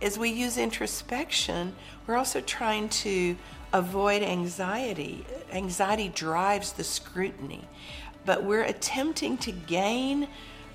as 0.00 0.18
we 0.18 0.30
use 0.30 0.56
introspection, 0.56 1.74
we're 2.06 2.16
also 2.16 2.40
trying 2.40 2.88
to 2.88 3.36
avoid 3.74 4.22
anxiety. 4.22 5.26
Anxiety 5.52 6.08
drives 6.08 6.72
the 6.72 6.84
scrutiny, 6.84 7.68
but 8.24 8.44
we're 8.44 8.62
attempting 8.62 9.36
to 9.38 9.52
gain 9.52 10.28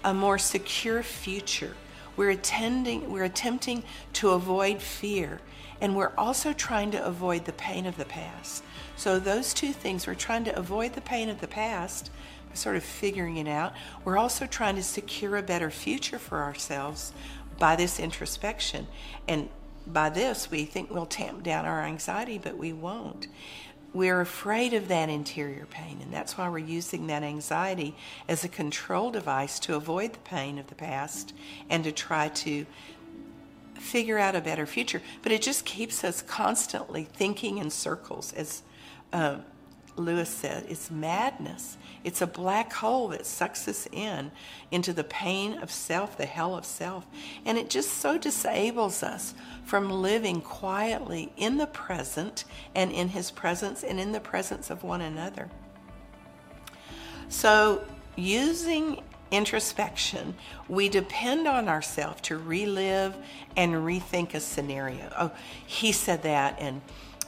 a 0.04 0.14
more 0.14 0.38
secure 0.38 1.02
future. 1.02 1.76
We're 2.18 2.32
attending 2.32 3.10
we're 3.12 3.24
attempting 3.24 3.84
to 4.14 4.32
avoid 4.32 4.82
fear 4.82 5.40
and 5.80 5.96
we're 5.96 6.14
also 6.18 6.52
trying 6.52 6.92
to 6.92 7.06
avoid 7.06 7.46
the 7.46 7.54
pain 7.54 7.86
of 7.86 7.98
the 7.98 8.06
past. 8.06 8.64
So 8.96 9.20
those 9.20 9.54
two 9.54 9.72
things 9.72 10.08
we're 10.08 10.16
trying 10.16 10.44
to 10.46 10.58
avoid 10.58 10.94
the 10.94 11.02
pain 11.02 11.30
of 11.30 11.40
the 11.40 11.48
past, 11.48 12.10
sort 12.54 12.76
of 12.76 12.84
figuring 12.84 13.38
it 13.38 13.48
out. 13.48 13.74
We're 14.04 14.18
also 14.18 14.46
trying 14.46 14.76
to 14.76 14.84
secure 14.84 15.38
a 15.38 15.44
better 15.44 15.70
future 15.70 16.20
for 16.20 16.42
ourselves 16.42 17.14
by 17.60 17.76
this 17.76 18.00
introspection. 18.00 18.88
And 19.28 19.50
by 19.86 20.10
this, 20.10 20.52
we 20.52 20.66
think 20.66 20.92
we'll 20.92 21.06
tamp 21.06 21.44
down 21.44 21.66
our 21.66 21.84
anxiety, 21.84 22.38
but 22.38 22.58
we 22.58 22.74
won't. 22.74 23.28
We're 23.98 24.22
afraid 24.22 24.76
of 24.76 24.90
that 24.90 25.10
interior 25.10 25.66
pain, 25.66 25.98
and 26.04 26.14
that's 26.14 26.38
why 26.38 26.48
we're 26.50 26.60
using 26.60 27.08
that 27.08 27.24
anxiety 27.24 27.96
as 28.28 28.44
a 28.44 28.48
control 28.48 29.10
device 29.10 29.58
to 29.62 29.74
avoid 29.74 30.14
the 30.14 30.20
pain 30.20 30.60
of 30.60 30.68
the 30.68 30.76
past 30.76 31.34
and 31.68 31.84
to 31.84 31.92
try 31.92 32.30
to 32.30 32.68
figure 33.74 34.20
out 34.20 34.36
a 34.36 34.40
better 34.40 34.68
future. 34.68 35.02
But 35.24 35.32
it 35.32 35.42
just 35.42 35.66
keeps 35.66 36.04
us 36.04 36.22
constantly 36.22 37.06
thinking 37.06 37.58
in 37.58 37.72
circles, 37.72 38.34
as 38.34 38.62
uh, 39.12 39.38
Lewis 39.98 40.30
said. 40.30 40.66
It's 40.70 40.92
madness. 40.92 41.78
It's 42.04 42.22
a 42.22 42.28
black 42.28 42.72
hole 42.72 43.10
that 43.10 43.26
sucks 43.26 43.68
us 43.68 43.88
in 43.92 44.32
into 44.72 44.94
the 44.94 45.04
pain 45.04 45.58
of 45.60 45.72
self, 45.72 46.18
the 46.18 46.26
hell 46.26 46.56
of 46.56 46.66
self. 46.66 47.06
And 47.46 47.58
it 47.58 47.70
just 47.70 47.94
so 47.94 48.18
disables 48.18 49.04
us 49.04 49.34
from 49.66 49.90
living 49.90 50.42
quietly 50.42 51.32
in 51.38 51.58
the 51.58 51.68
present 51.68 52.46
and 52.76 52.92
in 52.92 53.10
His 53.10 53.32
presence 53.32 53.84
and 53.84 54.00
in 54.00 54.12
the 54.12 54.20
presence 54.20 54.70
of 54.70 54.84
one 54.84 55.02
another. 55.02 55.50
So, 57.30 57.84
using 58.16 59.04
introspection, 59.32 60.36
we 60.70 60.88
depend 60.88 61.48
on 61.48 61.68
ourselves 61.68 62.22
to 62.22 62.38
relive 62.38 63.16
and 63.56 63.74
rethink 63.74 64.34
a 64.34 64.40
scenario. 64.40 65.12
Oh, 65.18 65.32
he 65.66 65.92
said 65.92 66.24
that, 66.24 66.58
and 66.60 66.82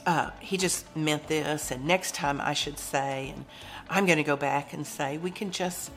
uh, 0.06 0.30
he 0.40 0.56
just 0.56 0.94
meant 0.96 1.26
this, 1.28 1.70
and 1.70 1.84
next 1.84 2.14
time 2.14 2.40
I 2.40 2.54
should 2.54 2.78
say, 2.78 3.32
and 3.34 3.44
I'm 3.88 4.06
going 4.06 4.18
to 4.18 4.24
go 4.24 4.36
back 4.36 4.72
and 4.72 4.86
say, 4.86 5.18
we 5.18 5.30
can 5.30 5.50
just 5.50 5.90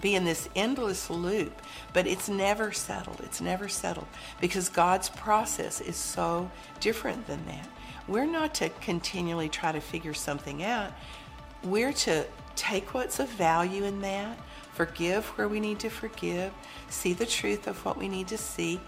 be 0.00 0.14
in 0.14 0.24
this 0.24 0.48
endless 0.56 1.10
loop, 1.10 1.60
but 1.92 2.06
it's 2.06 2.28
never 2.28 2.72
settled. 2.72 3.20
It's 3.20 3.40
never 3.40 3.68
settled 3.68 4.06
because 4.40 4.68
God's 4.68 5.08
process 5.10 5.80
is 5.80 5.96
so 5.96 6.50
different 6.80 7.26
than 7.26 7.44
that. 7.46 7.68
We're 8.08 8.26
not 8.26 8.54
to 8.56 8.68
continually 8.80 9.48
try 9.48 9.72
to 9.72 9.80
figure 9.80 10.14
something 10.14 10.62
out. 10.62 10.92
We're 11.62 11.92
to 11.92 12.26
take 12.56 12.94
what's 12.94 13.20
of 13.20 13.28
value 13.28 13.84
in 13.84 14.00
that, 14.00 14.38
forgive 14.72 15.26
where 15.36 15.48
we 15.48 15.60
need 15.60 15.78
to 15.80 15.90
forgive, 15.90 16.52
see 16.88 17.12
the 17.12 17.26
truth 17.26 17.66
of 17.66 17.84
what 17.84 17.96
we 17.96 18.08
need 18.08 18.28
to 18.28 18.38
see, 18.38 18.80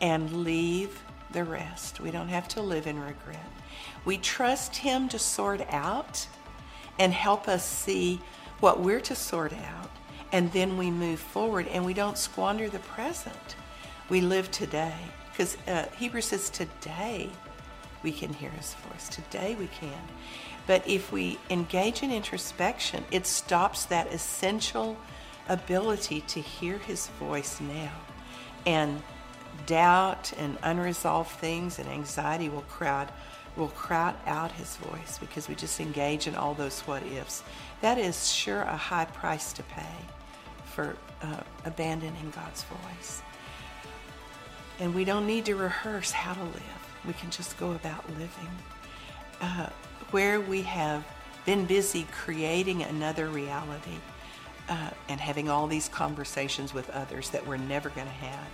and 0.00 0.44
leave 0.44 1.02
the 1.32 1.44
rest. 1.44 2.00
We 2.00 2.10
don't 2.10 2.28
have 2.28 2.48
to 2.48 2.62
live 2.62 2.86
in 2.86 2.98
regret. 2.98 3.40
We 4.04 4.18
trust 4.18 4.76
Him 4.76 5.08
to 5.08 5.18
sort 5.18 5.62
out 5.70 6.26
and 6.98 7.12
help 7.12 7.48
us 7.48 7.64
see 7.64 8.20
what 8.60 8.80
we're 8.80 9.00
to 9.00 9.14
sort 9.14 9.52
out, 9.52 9.90
and 10.30 10.52
then 10.52 10.78
we 10.78 10.90
move 10.90 11.18
forward 11.18 11.66
and 11.68 11.84
we 11.84 11.94
don't 11.94 12.16
squander 12.16 12.68
the 12.68 12.78
present. 12.80 13.56
We 14.08 14.20
live 14.20 14.50
today 14.50 14.94
because 15.30 15.56
uh, 15.66 15.86
Hebrews 15.96 16.26
says 16.26 16.50
today 16.50 17.30
we 18.02 18.12
can 18.12 18.32
hear 18.32 18.50
His 18.50 18.74
voice. 18.74 19.08
Today 19.08 19.56
we 19.58 19.68
can. 19.68 20.02
But 20.66 20.86
if 20.86 21.10
we 21.10 21.38
engage 21.50 22.02
in 22.02 22.12
introspection, 22.12 23.04
it 23.10 23.26
stops 23.26 23.84
that 23.86 24.12
essential 24.12 24.96
ability 25.48 26.20
to 26.28 26.40
hear 26.40 26.78
His 26.78 27.08
voice 27.18 27.60
now. 27.60 27.92
And 28.64 29.02
doubt 29.66 30.32
and 30.38 30.58
unresolved 30.62 31.30
things 31.30 31.78
and 31.78 31.88
anxiety 31.88 32.48
will 32.48 32.62
crowd 32.62 33.08
will 33.56 33.68
crowd 33.68 34.14
out 34.26 34.50
his 34.52 34.76
voice 34.76 35.18
because 35.18 35.46
we 35.46 35.54
just 35.54 35.78
engage 35.78 36.26
in 36.26 36.34
all 36.34 36.54
those 36.54 36.80
what 36.80 37.02
ifs. 37.02 37.42
That 37.82 37.98
is 37.98 38.32
sure 38.32 38.62
a 38.62 38.76
high 38.76 39.04
price 39.04 39.52
to 39.52 39.62
pay 39.64 39.96
for 40.64 40.96
uh, 41.20 41.40
abandoning 41.66 42.32
God's 42.34 42.64
voice. 42.64 43.22
And 44.80 44.94
we 44.94 45.04
don't 45.04 45.26
need 45.26 45.44
to 45.46 45.54
rehearse 45.54 46.10
how 46.10 46.32
to 46.32 46.42
live. 46.42 47.02
We 47.06 47.12
can 47.12 47.30
just 47.30 47.58
go 47.58 47.72
about 47.72 48.08
living. 48.10 48.48
Uh, 49.40 49.68
where 50.12 50.40
we 50.40 50.62
have 50.62 51.04
been 51.44 51.66
busy 51.66 52.06
creating 52.10 52.82
another 52.82 53.28
reality 53.28 53.98
uh, 54.68 54.90
and 55.08 55.20
having 55.20 55.48
all 55.48 55.66
these 55.66 55.88
conversations 55.88 56.72
with 56.72 56.88
others 56.90 57.30
that 57.30 57.46
we're 57.46 57.56
never 57.56 57.90
going 57.90 58.06
to 58.06 58.12
have. 58.12 58.46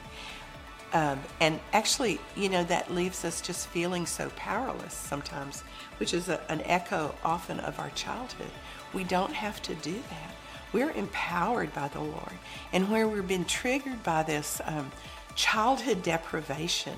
Um, 0.92 1.20
and 1.40 1.60
actually, 1.72 2.18
you 2.34 2.48
know, 2.48 2.64
that 2.64 2.92
leaves 2.92 3.24
us 3.24 3.40
just 3.40 3.66
feeling 3.68 4.06
so 4.06 4.30
powerless 4.36 4.94
sometimes, 4.94 5.62
which 5.98 6.14
is 6.14 6.28
a, 6.28 6.40
an 6.50 6.62
echo 6.62 7.14
often 7.22 7.60
of 7.60 7.78
our 7.78 7.90
childhood. 7.90 8.50
We 8.94 9.04
don't 9.04 9.34
have 9.34 9.60
to 9.62 9.74
do 9.74 9.92
that. 9.92 10.34
We're 10.72 10.90
empowered 10.90 11.74
by 11.74 11.88
the 11.88 12.00
Lord. 12.00 12.32
And 12.72 12.90
where 12.90 13.06
we've 13.06 13.28
been 13.28 13.44
triggered 13.44 14.02
by 14.02 14.22
this 14.22 14.60
um, 14.64 14.90
childhood 15.34 16.02
deprivation, 16.02 16.94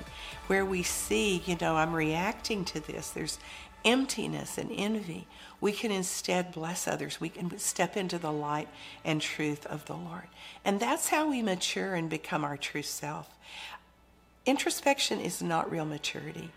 where 0.46 0.64
we 0.64 0.82
see, 0.82 1.42
you 1.46 1.56
know, 1.60 1.76
I'm 1.76 1.94
reacting 1.94 2.64
to 2.66 2.80
this, 2.80 3.10
there's 3.10 3.38
emptiness 3.84 4.58
and 4.58 4.70
envy, 4.72 5.26
we 5.60 5.72
can 5.72 5.90
instead 5.90 6.52
bless 6.52 6.88
others. 6.88 7.20
We 7.20 7.28
can 7.28 7.58
step 7.58 7.96
into 7.96 8.18
the 8.18 8.32
light 8.32 8.68
and 9.04 9.20
truth 9.20 9.66
of 9.66 9.84
the 9.84 9.94
Lord. 9.94 10.28
And 10.64 10.80
that's 10.80 11.08
how 11.08 11.28
we 11.28 11.42
mature 11.42 11.94
and 11.94 12.08
become 12.08 12.44
our 12.44 12.56
true 12.56 12.82
self. 12.82 13.28
Introspection 14.46 15.20
is 15.20 15.42
not 15.42 15.70
real 15.70 15.84
maturity. 15.84 16.50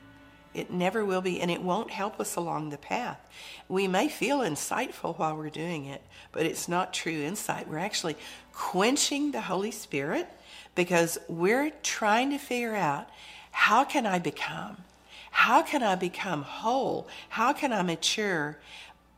It 0.53 0.71
never 0.71 1.03
will 1.03 1.21
be, 1.21 1.41
and 1.41 1.49
it 1.49 1.61
won't 1.61 1.89
help 1.89 2.19
us 2.19 2.35
along 2.35 2.69
the 2.69 2.77
path. 2.77 3.19
We 3.67 3.87
may 3.87 4.07
feel 4.07 4.39
insightful 4.39 5.17
while 5.17 5.35
we're 5.35 5.49
doing 5.49 5.85
it, 5.85 6.03
but 6.31 6.45
it's 6.45 6.67
not 6.67 6.93
true 6.93 7.21
insight. 7.23 7.67
We're 7.67 7.79
actually 7.79 8.15
quenching 8.53 9.31
the 9.31 9.41
Holy 9.41 9.71
Spirit 9.71 10.29
because 10.75 11.17
we're 11.27 11.71
trying 11.81 12.29
to 12.31 12.37
figure 12.37 12.75
out 12.75 13.09
how 13.51 13.83
can 13.83 14.05
I 14.05 14.19
become? 14.19 14.77
How 15.31 15.63
can 15.63 15.81
I 15.81 15.95
become 15.95 16.43
whole? 16.43 17.07
How 17.29 17.53
can 17.53 17.73
I 17.73 17.81
mature? 17.81 18.59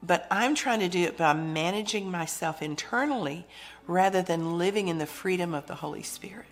But 0.02 0.28
I'm 0.32 0.56
trying 0.56 0.80
to 0.80 0.90
do 0.90 1.04
it 1.04 1.18
by 1.18 1.34
managing 1.34 2.10
myself 2.10 2.62
internally 2.62 3.46
rather 3.88 4.22
than 4.22 4.58
living 4.58 4.88
in 4.88 4.98
the 4.98 5.06
freedom 5.06 5.54
of 5.54 5.68
the 5.68 5.76
Holy 5.76 6.04
Spirit. 6.04 6.46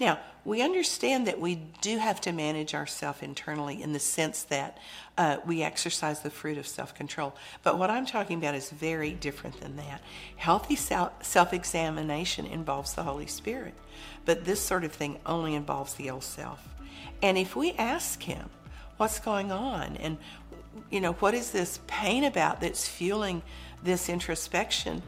Now, 0.00 0.18
we 0.44 0.62
understand 0.62 1.26
that 1.28 1.40
we 1.40 1.56
do 1.80 1.98
have 1.98 2.20
to 2.22 2.32
manage 2.32 2.74
ourselves 2.74 3.22
internally 3.22 3.82
in 3.82 3.92
the 3.92 4.00
sense 4.00 4.42
that 4.44 4.78
uh, 5.16 5.36
we 5.46 5.62
exercise 5.62 6.20
the 6.20 6.30
fruit 6.30 6.58
of 6.58 6.66
self 6.66 6.94
control. 6.94 7.34
But 7.62 7.78
what 7.78 7.90
I'm 7.90 8.06
talking 8.06 8.38
about 8.38 8.54
is 8.54 8.70
very 8.70 9.12
different 9.12 9.60
than 9.60 9.76
that. 9.76 10.00
Healthy 10.36 10.76
self 10.76 11.52
examination 11.52 12.46
involves 12.46 12.94
the 12.94 13.04
Holy 13.04 13.26
Spirit, 13.26 13.74
but 14.24 14.44
this 14.44 14.60
sort 14.60 14.84
of 14.84 14.92
thing 14.92 15.18
only 15.26 15.54
involves 15.54 15.94
the 15.94 16.10
old 16.10 16.24
self. 16.24 16.68
And 17.22 17.38
if 17.38 17.54
we 17.54 17.72
ask 17.72 18.22
Him, 18.22 18.50
what's 18.96 19.20
going 19.20 19.52
on? 19.52 19.96
And, 19.98 20.18
you 20.90 21.00
know, 21.00 21.12
what 21.14 21.34
is 21.34 21.50
this 21.52 21.78
pain 21.86 22.24
about 22.24 22.60
that's 22.60 22.88
fueling 22.88 23.42
this 23.82 24.08
introspection? 24.08 25.02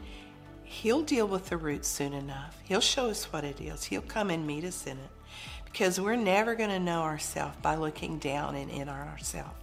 He'll 0.65 1.03
deal 1.03 1.27
with 1.27 1.49
the 1.49 1.57
roots 1.57 1.87
soon 1.87 2.13
enough. 2.13 2.59
He'll 2.63 2.81
show 2.81 3.09
us 3.09 3.31
what 3.31 3.43
it 3.43 3.61
is. 3.61 3.85
He'll 3.85 4.01
come 4.01 4.29
and 4.29 4.45
meet 4.45 4.65
us 4.65 4.85
in 4.85 4.97
it. 4.97 5.09
Because 5.63 5.99
we're 5.99 6.15
never 6.15 6.55
going 6.55 6.69
to 6.69 6.79
know 6.79 7.01
ourselves 7.01 7.55
by 7.61 7.75
looking 7.75 8.17
down 8.17 8.55
and 8.55 8.71
in 8.71 8.89
on 8.89 9.07
ourselves. 9.07 9.55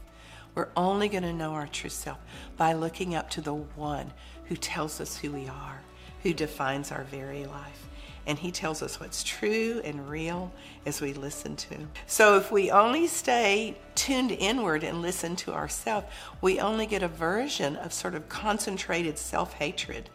We're 0.55 0.69
only 0.77 1.09
going 1.09 1.23
to 1.23 1.33
know 1.33 1.53
our 1.53 1.67
true 1.67 1.91
self 1.91 2.19
by 2.57 2.75
looking 2.75 3.15
up 3.15 3.31
to 3.31 3.41
the 3.41 3.55
one 3.55 4.13
who 4.47 4.57
tells 4.57 5.01
us 5.01 5.17
who 5.17 5.33
we 5.33 5.49
are, 5.49 5.81
who 6.23 6.33
defines 6.35 6.93
our 6.93 7.05
very 7.05 7.47
life 7.47 7.89
and 8.27 8.39
He 8.39 8.51
tells 8.51 8.83
us 8.83 9.01
what's 9.01 9.25
true 9.25 9.81
and 9.85 10.09
real 10.09 10.53
as 10.87 11.01
we 11.01 11.13
listen 11.13 11.57
to. 11.57 11.75
Him. 11.75 11.91
So 12.07 12.37
if 12.37 12.53
we 12.53 12.71
only 12.71 13.07
stay 13.07 13.77
tuned 13.95 14.33
inward 14.33 14.85
and 14.85 15.03
listen 15.03 15.37
to 15.37 15.53
ourselves, 15.53 16.07
we 16.41 16.61
only 16.61 16.87
get 16.87 17.03
a 17.03 17.09
version 17.09 17.77
of 17.77 17.93
sort 17.93 18.15
of 18.15 18.29
concentrated 18.29 19.19
self 19.19 19.55
hatred, 19.55 20.11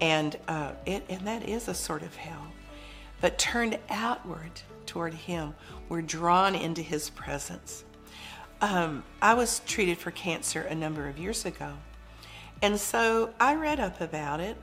and 0.00 0.36
uh, 0.46 0.72
it, 0.86 1.04
and 1.08 1.26
that 1.26 1.48
is 1.48 1.68
a 1.68 1.74
sort 1.74 2.02
of 2.02 2.14
hell. 2.16 2.52
But 3.20 3.38
turned 3.38 3.78
outward 3.90 4.52
toward 4.86 5.14
Him, 5.14 5.54
we're 5.88 6.02
drawn 6.02 6.54
into 6.54 6.82
His 6.82 7.10
presence. 7.10 7.84
Um, 8.60 9.04
I 9.22 9.34
was 9.34 9.60
treated 9.66 9.98
for 9.98 10.10
cancer 10.10 10.62
a 10.62 10.74
number 10.74 11.08
of 11.08 11.18
years 11.18 11.44
ago. 11.44 11.74
And 12.60 12.78
so 12.78 13.30
I 13.38 13.54
read 13.54 13.78
up 13.78 14.00
about 14.00 14.40
it, 14.40 14.56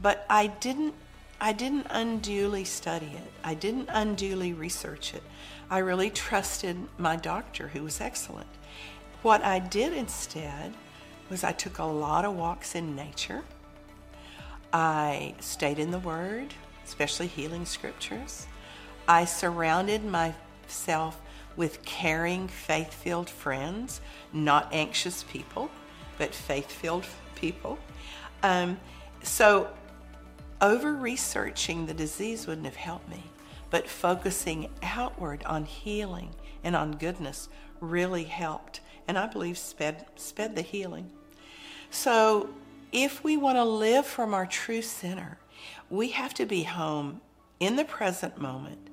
but 0.00 0.24
I 0.30 0.46
didn't 0.46 0.94
I 1.40 1.52
didn't 1.52 1.86
unduly 1.90 2.64
study 2.64 3.12
it. 3.14 3.32
I 3.44 3.54
didn't 3.54 3.88
unduly 3.90 4.52
research 4.52 5.14
it. 5.14 5.22
I 5.70 5.78
really 5.78 6.10
trusted 6.10 6.76
my 6.98 7.16
doctor, 7.16 7.68
who 7.68 7.84
was 7.84 8.00
excellent. 8.00 8.48
What 9.22 9.44
I 9.44 9.58
did 9.58 9.92
instead 9.92 10.72
was 11.30 11.44
I 11.44 11.52
took 11.52 11.78
a 11.78 11.84
lot 11.84 12.24
of 12.24 12.34
walks 12.34 12.74
in 12.74 12.96
nature. 12.96 13.44
I 14.72 15.34
stayed 15.40 15.78
in 15.78 15.90
the 15.90 15.98
Word, 15.98 16.54
especially 16.84 17.28
healing 17.28 17.66
scriptures. 17.66 18.46
I 19.06 19.24
surrounded 19.24 20.04
myself 20.04 21.20
with 21.56 21.84
caring, 21.84 22.48
faith 22.48 22.92
filled 22.92 23.30
friends, 23.30 24.00
not 24.32 24.68
anxious 24.72 25.24
people, 25.24 25.70
but 26.18 26.34
faith 26.34 26.70
filled 26.70 27.06
people. 27.34 27.78
Um, 28.42 28.78
so, 29.22 29.68
over 30.60 30.94
researching 30.94 31.86
the 31.86 31.94
disease 31.94 32.46
wouldn't 32.46 32.66
have 32.66 32.76
helped 32.76 33.08
me, 33.08 33.22
but 33.70 33.88
focusing 33.88 34.70
outward 34.82 35.42
on 35.44 35.64
healing 35.64 36.30
and 36.64 36.74
on 36.74 36.92
goodness 36.92 37.48
really 37.80 38.24
helped, 38.24 38.80
and 39.06 39.16
I 39.16 39.26
believe 39.26 39.58
sped, 39.58 40.06
sped 40.16 40.56
the 40.56 40.62
healing. 40.62 41.10
So, 41.90 42.50
if 42.90 43.22
we 43.22 43.36
want 43.36 43.56
to 43.56 43.64
live 43.64 44.06
from 44.06 44.32
our 44.32 44.46
true 44.46 44.82
center, 44.82 45.38
we 45.90 46.08
have 46.10 46.34
to 46.34 46.46
be 46.46 46.62
home 46.62 47.20
in 47.60 47.76
the 47.76 47.84
present 47.84 48.38
moment, 48.38 48.88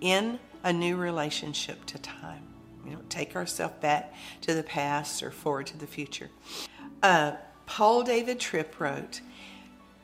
in 0.00 0.38
a 0.64 0.72
new 0.72 0.96
relationship 0.96 1.84
to 1.86 1.98
time. 1.98 2.42
You 2.84 2.92
know, 2.92 3.00
take 3.08 3.36
ourselves 3.36 3.74
back 3.80 4.14
to 4.42 4.54
the 4.54 4.62
past 4.62 5.22
or 5.22 5.30
forward 5.30 5.66
to 5.68 5.76
the 5.76 5.86
future. 5.86 6.30
Uh, 7.02 7.32
Paul 7.66 8.02
David 8.02 8.40
Tripp 8.40 8.80
wrote, 8.80 9.20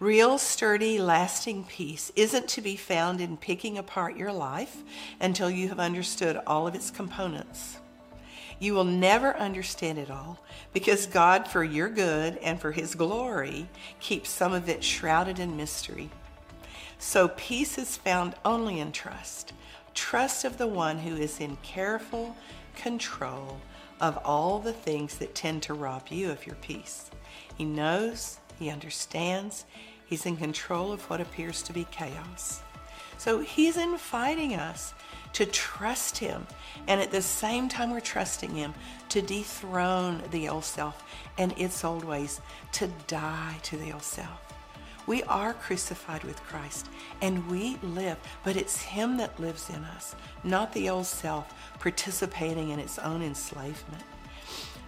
Real, 0.04 0.36
sturdy, 0.36 0.98
lasting 0.98 1.64
peace 1.64 2.12
isn't 2.14 2.46
to 2.48 2.60
be 2.60 2.76
found 2.76 3.22
in 3.22 3.38
picking 3.38 3.78
apart 3.78 4.18
your 4.18 4.32
life 4.32 4.82
until 5.18 5.48
you 5.48 5.70
have 5.70 5.80
understood 5.80 6.38
all 6.46 6.66
of 6.66 6.74
its 6.74 6.90
components. 6.90 7.78
You 8.58 8.74
will 8.74 8.84
never 8.84 9.34
understand 9.34 9.96
it 9.96 10.10
all 10.10 10.40
because 10.74 11.06
God, 11.06 11.48
for 11.48 11.64
your 11.64 11.88
good 11.88 12.36
and 12.42 12.60
for 12.60 12.70
His 12.70 12.94
glory, 12.94 13.66
keeps 13.98 14.28
some 14.28 14.52
of 14.52 14.68
it 14.68 14.84
shrouded 14.84 15.38
in 15.38 15.56
mystery. 15.56 16.10
So 16.98 17.28
peace 17.28 17.78
is 17.78 17.96
found 17.96 18.34
only 18.44 18.80
in 18.80 18.92
trust 18.92 19.54
trust 19.94 20.44
of 20.44 20.58
the 20.58 20.66
one 20.66 20.98
who 20.98 21.16
is 21.16 21.40
in 21.40 21.56
careful 21.62 22.36
control 22.76 23.58
of 24.02 24.18
all 24.18 24.58
the 24.58 24.74
things 24.74 25.16
that 25.16 25.34
tend 25.34 25.62
to 25.62 25.72
rob 25.72 26.08
you 26.10 26.30
of 26.30 26.46
your 26.46 26.56
peace. 26.56 27.10
He 27.56 27.64
knows, 27.64 28.38
he 28.58 28.68
understands, 28.68 29.64
he's 30.06 30.26
in 30.26 30.36
control 30.36 30.92
of 30.92 31.02
what 31.10 31.20
appears 31.20 31.62
to 31.62 31.72
be 31.72 31.86
chaos. 31.90 32.62
So 33.18 33.40
he's 33.40 33.76
inviting 33.76 34.54
us 34.54 34.94
to 35.34 35.46
trust 35.46 36.18
him, 36.18 36.46
and 36.86 37.00
at 37.00 37.10
the 37.10 37.22
same 37.22 37.68
time, 37.68 37.90
we're 37.90 38.00
trusting 38.00 38.54
him 38.54 38.74
to 39.08 39.22
dethrone 39.22 40.22
the 40.30 40.48
old 40.48 40.64
self 40.64 41.04
and 41.38 41.52
its 41.58 41.84
old 41.84 42.04
ways, 42.04 42.40
to 42.72 42.88
die 43.06 43.56
to 43.64 43.76
the 43.76 43.92
old 43.92 44.02
self. 44.02 44.40
We 45.06 45.22
are 45.24 45.52
crucified 45.54 46.24
with 46.24 46.42
Christ 46.42 46.88
and 47.20 47.50
we 47.50 47.76
live, 47.82 48.16
but 48.42 48.56
it's 48.56 48.80
Him 48.80 49.18
that 49.18 49.38
lives 49.38 49.68
in 49.68 49.84
us, 49.84 50.14
not 50.42 50.72
the 50.72 50.88
old 50.88 51.06
self 51.06 51.52
participating 51.78 52.70
in 52.70 52.78
its 52.78 52.98
own 52.98 53.22
enslavement. 53.22 54.02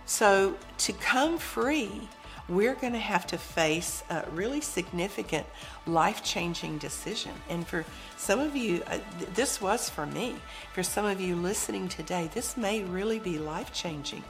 So, 0.06 0.56
to 0.78 0.92
come 0.94 1.36
free, 1.36 2.08
we're 2.48 2.74
going 2.74 2.92
to 2.92 2.98
have 2.98 3.26
to 3.28 3.38
face 3.38 4.04
a 4.08 4.24
really 4.32 4.60
significant 4.60 5.46
life 5.86 6.22
changing 6.22 6.78
decision. 6.78 7.32
And 7.48 7.66
for 7.66 7.84
some 8.16 8.38
of 8.38 8.54
you, 8.54 8.82
uh, 8.86 8.98
this 9.34 9.60
was 9.60 9.90
for 9.90 10.06
me. 10.06 10.36
For 10.72 10.82
some 10.82 11.04
of 11.04 11.20
you 11.20 11.34
listening 11.34 11.88
today, 11.88 12.30
this 12.32 12.56
may 12.56 12.84
really 12.84 13.18
be 13.18 13.38
life 13.38 13.72
changing. 13.72 14.22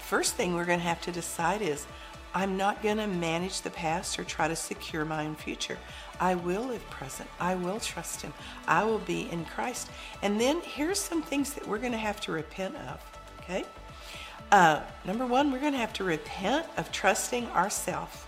First 0.00 0.34
thing 0.34 0.54
we're 0.54 0.64
going 0.64 0.80
to 0.80 0.86
have 0.86 1.00
to 1.02 1.12
decide 1.12 1.62
is 1.62 1.86
I'm 2.34 2.56
not 2.56 2.82
going 2.82 2.98
to 2.98 3.06
manage 3.06 3.62
the 3.62 3.70
past 3.70 4.18
or 4.18 4.24
try 4.24 4.48
to 4.48 4.56
secure 4.56 5.04
my 5.04 5.26
own 5.26 5.34
future. 5.34 5.78
I 6.20 6.34
will 6.34 6.64
live 6.64 6.88
present. 6.90 7.28
I 7.38 7.54
will 7.54 7.80
trust 7.80 8.22
Him. 8.22 8.32
I 8.66 8.84
will 8.84 8.98
be 8.98 9.30
in 9.30 9.44
Christ. 9.44 9.90
And 10.22 10.40
then 10.40 10.60
here's 10.62 10.98
some 10.98 11.22
things 11.22 11.54
that 11.54 11.66
we're 11.66 11.78
going 11.78 11.92
to 11.92 11.98
have 11.98 12.20
to 12.22 12.32
repent 12.32 12.74
of. 12.76 13.00
Okay? 13.42 13.64
Uh, 14.50 14.80
number 15.04 15.26
one, 15.26 15.52
we're 15.52 15.60
going 15.60 15.74
to 15.74 15.78
have 15.78 15.92
to 15.92 16.04
repent 16.04 16.66
of 16.78 16.90
trusting 16.90 17.46
ourselves 17.48 18.24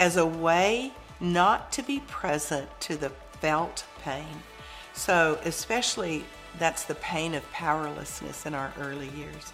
as 0.00 0.16
a 0.16 0.24
way 0.24 0.92
not 1.20 1.70
to 1.72 1.82
be 1.82 2.00
present 2.00 2.68
to 2.80 2.96
the 2.96 3.10
felt 3.40 3.84
pain. 4.02 4.42
So, 4.94 5.38
especially 5.44 6.24
that's 6.58 6.84
the 6.84 6.94
pain 6.96 7.34
of 7.34 7.50
powerlessness 7.52 8.46
in 8.46 8.54
our 8.54 8.72
early 8.80 9.10
years. 9.10 9.52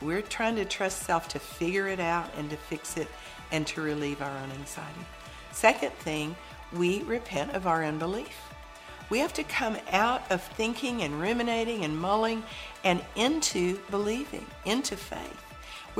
We're 0.00 0.22
trying 0.22 0.56
to 0.56 0.64
trust 0.64 1.02
self 1.02 1.28
to 1.28 1.38
figure 1.38 1.88
it 1.88 2.00
out 2.00 2.30
and 2.38 2.48
to 2.50 2.56
fix 2.56 2.96
it 2.96 3.08
and 3.52 3.66
to 3.66 3.82
relieve 3.82 4.22
our 4.22 4.30
own 4.30 4.50
anxiety. 4.52 5.00
Second 5.52 5.92
thing, 5.92 6.34
we 6.72 7.02
repent 7.02 7.52
of 7.52 7.66
our 7.66 7.84
unbelief. 7.84 8.34
We 9.10 9.18
have 9.18 9.34
to 9.34 9.42
come 9.42 9.76
out 9.90 10.22
of 10.30 10.42
thinking 10.42 11.02
and 11.02 11.20
ruminating 11.20 11.84
and 11.84 11.98
mulling 11.98 12.44
and 12.84 13.04
into 13.16 13.78
believing, 13.90 14.46
into 14.64 14.96
faith. 14.96 15.49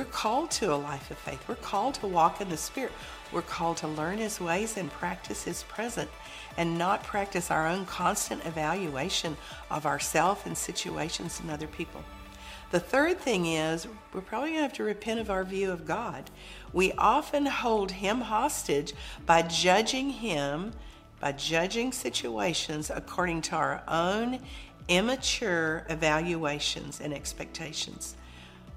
We're 0.01 0.07
called 0.07 0.51
to 0.53 0.73
a 0.73 0.77
life 0.77 1.11
of 1.11 1.19
faith. 1.19 1.47
We're 1.47 1.57
called 1.57 1.97
to 1.97 2.07
walk 2.07 2.41
in 2.41 2.49
the 2.49 2.57
Spirit. 2.57 2.93
We're 3.33 3.43
called 3.43 3.77
to 3.77 3.87
learn 3.87 4.17
His 4.17 4.41
ways 4.41 4.79
and 4.79 4.91
practice 4.91 5.43
His 5.43 5.63
present 5.65 6.09
and 6.57 6.79
not 6.79 7.03
practice 7.03 7.51
our 7.51 7.69
own 7.69 7.85
constant 7.85 8.47
evaluation 8.47 9.37
of 9.71 9.85
ourselves 9.85 10.41
and 10.47 10.57
situations 10.57 11.39
and 11.39 11.51
other 11.51 11.67
people. 11.67 12.03
The 12.71 12.81
third 12.81 13.21
thing 13.21 13.45
is 13.45 13.87
we're 14.15 14.23
probably 14.23 14.53
going 14.53 14.61
to 14.61 14.69
have 14.69 14.73
to 14.79 14.85
repent 14.85 15.21
of 15.21 15.29
our 15.29 15.45
view 15.45 15.71
of 15.71 15.85
God. 15.85 16.31
We 16.73 16.93
often 16.93 17.45
hold 17.45 17.91
Him 17.91 18.23
hostage 18.23 18.95
by 19.27 19.43
judging 19.43 20.09
Him, 20.09 20.73
by 21.21 21.33
judging 21.33 21.93
situations 21.93 22.91
according 22.91 23.43
to 23.43 23.57
our 23.57 23.83
own 23.87 24.39
immature 24.89 25.85
evaluations 25.91 27.03
and 27.03 27.13
expectations. 27.13 28.17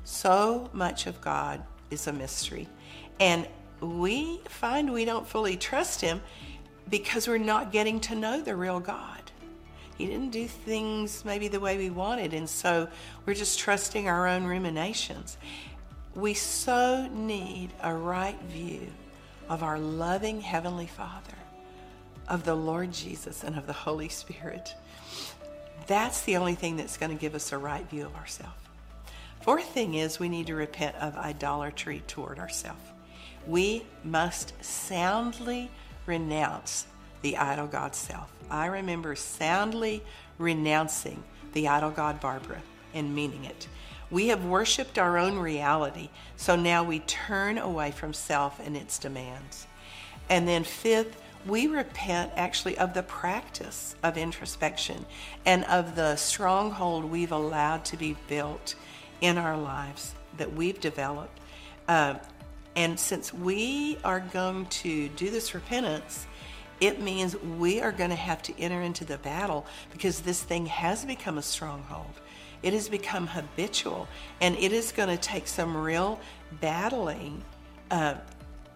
So 0.04 0.70
much 0.74 1.08
of 1.08 1.22
God 1.22 1.64
is 1.90 2.08
a 2.08 2.14
mystery. 2.14 2.68
And 3.20 3.48
we 3.80 4.40
find 4.46 4.92
we 4.92 5.06
don't 5.06 5.28
fully 5.28 5.58
trust 5.58 6.02
Him 6.02 6.22
because 6.90 7.28
we're 7.28 7.38
not 7.38 7.72
getting 7.72 8.00
to 8.02 8.16
know 8.16 8.42
the 8.42 8.56
real 8.56 8.80
God. 8.80 9.32
He 9.98 10.08
didn't 10.08 10.32
do 10.32 10.48
things 10.48 11.24
maybe 11.24 11.48
the 11.48 11.60
way 11.60 11.78
we 11.78 11.90
wanted, 11.90 12.34
and 12.34 12.50
so 12.50 12.88
we're 13.26 13.36
just 13.36 13.60
trusting 13.60 14.08
our 14.08 14.28
own 14.28 14.44
ruminations. 14.44 15.38
We 16.16 16.34
so 16.34 17.08
need 17.12 17.70
a 17.82 17.94
right 17.94 18.40
view 18.44 18.88
of 19.50 19.64
our 19.64 19.80
loving 19.80 20.42
Heavenly 20.42 20.88
Father, 20.88 21.38
of 22.28 22.44
the 22.44 22.56
Lord 22.56 22.92
Jesus, 22.92 23.44
and 23.44 23.56
of 23.56 23.68
the 23.68 23.74
Holy 23.74 24.10
Spirit. 24.10 24.74
That's 25.88 26.22
the 26.22 26.38
only 26.38 26.56
thing 26.56 26.78
that's 26.78 26.98
going 26.98 27.12
to 27.12 27.20
give 27.20 27.36
us 27.36 27.52
a 27.52 27.58
right 27.58 27.88
view 27.90 28.06
of 28.06 28.16
ourselves. 28.16 28.63
Fourth 29.44 29.66
thing 29.66 29.96
is 29.96 30.22
we 30.22 30.30
need 30.30 30.48
to 30.48 30.56
repent 30.56 30.96
of 30.96 31.18
idolatry 31.18 32.02
toward 32.08 32.40
ourselves. 32.40 32.80
We 33.46 33.86
must 34.06 34.54
soundly 34.64 35.70
renounce 36.06 36.88
the 37.24 37.36
idol 37.36 37.68
God 37.68 37.94
self. 37.94 38.32
I 38.50 38.68
remember 38.68 39.18
soundly 39.18 40.02
renouncing 40.38 41.22
the 41.52 41.68
idol 41.68 41.92
God 41.92 42.22
Barbara 42.22 42.62
and 42.94 43.14
meaning 43.14 43.44
it. 43.44 43.68
We 44.10 44.28
have 44.28 44.46
worshiped 44.46 44.98
our 44.98 45.18
own 45.18 45.38
reality, 45.38 46.08
so 46.38 46.56
now 46.56 46.86
we 46.86 47.00
turn 47.00 47.58
away 47.58 47.92
from 47.92 48.14
self 48.14 48.66
and 48.66 48.78
its 48.78 48.98
demands. 48.98 49.68
And 50.30 50.48
then, 50.48 50.64
fifth, 50.64 51.22
we 51.46 51.68
repent 51.68 52.32
actually 52.38 52.78
of 52.78 52.94
the 52.94 53.04
practice 53.04 53.98
of 54.04 54.18
introspection 54.18 55.06
and 55.46 55.66
of 55.66 55.98
the 55.98 56.16
stronghold 56.16 57.04
we've 57.04 57.34
allowed 57.34 57.84
to 57.86 57.98
be 57.98 58.16
built 58.30 58.76
in 59.24 59.38
our 59.38 59.58
lives 59.58 60.14
that 60.38 60.54
we've 60.54 60.80
developed. 60.82 61.40
Uh, 61.88 62.16
and 62.76 63.00
since 63.00 63.34
we 63.34 63.98
are 64.04 64.20
going 64.20 64.66
to 64.68 65.08
do 65.10 65.30
this 65.30 65.56
repentance, 65.56 66.28
it 66.82 67.02
means 67.02 67.38
we 67.38 67.80
are 67.80 67.94
going 67.94 68.10
to 68.10 68.16
have 68.18 68.42
to 68.44 68.60
enter 68.60 68.82
into 68.82 69.06
the 69.06 69.18
battle 69.20 69.66
because 69.92 70.20
this 70.20 70.44
thing 70.44 70.66
has 70.66 71.06
become 71.06 71.38
a 71.38 71.42
stronghold. 71.42 72.20
It 72.62 72.74
has 72.74 72.90
become 72.90 73.28
habitual, 73.28 74.08
and 74.42 74.58
it 74.58 74.74
is 74.74 74.92
going 74.92 75.10
to 75.10 75.18
take 75.18 75.48
some 75.48 75.76
real 75.76 76.20
battling, 76.60 77.44
uh, 77.92 78.16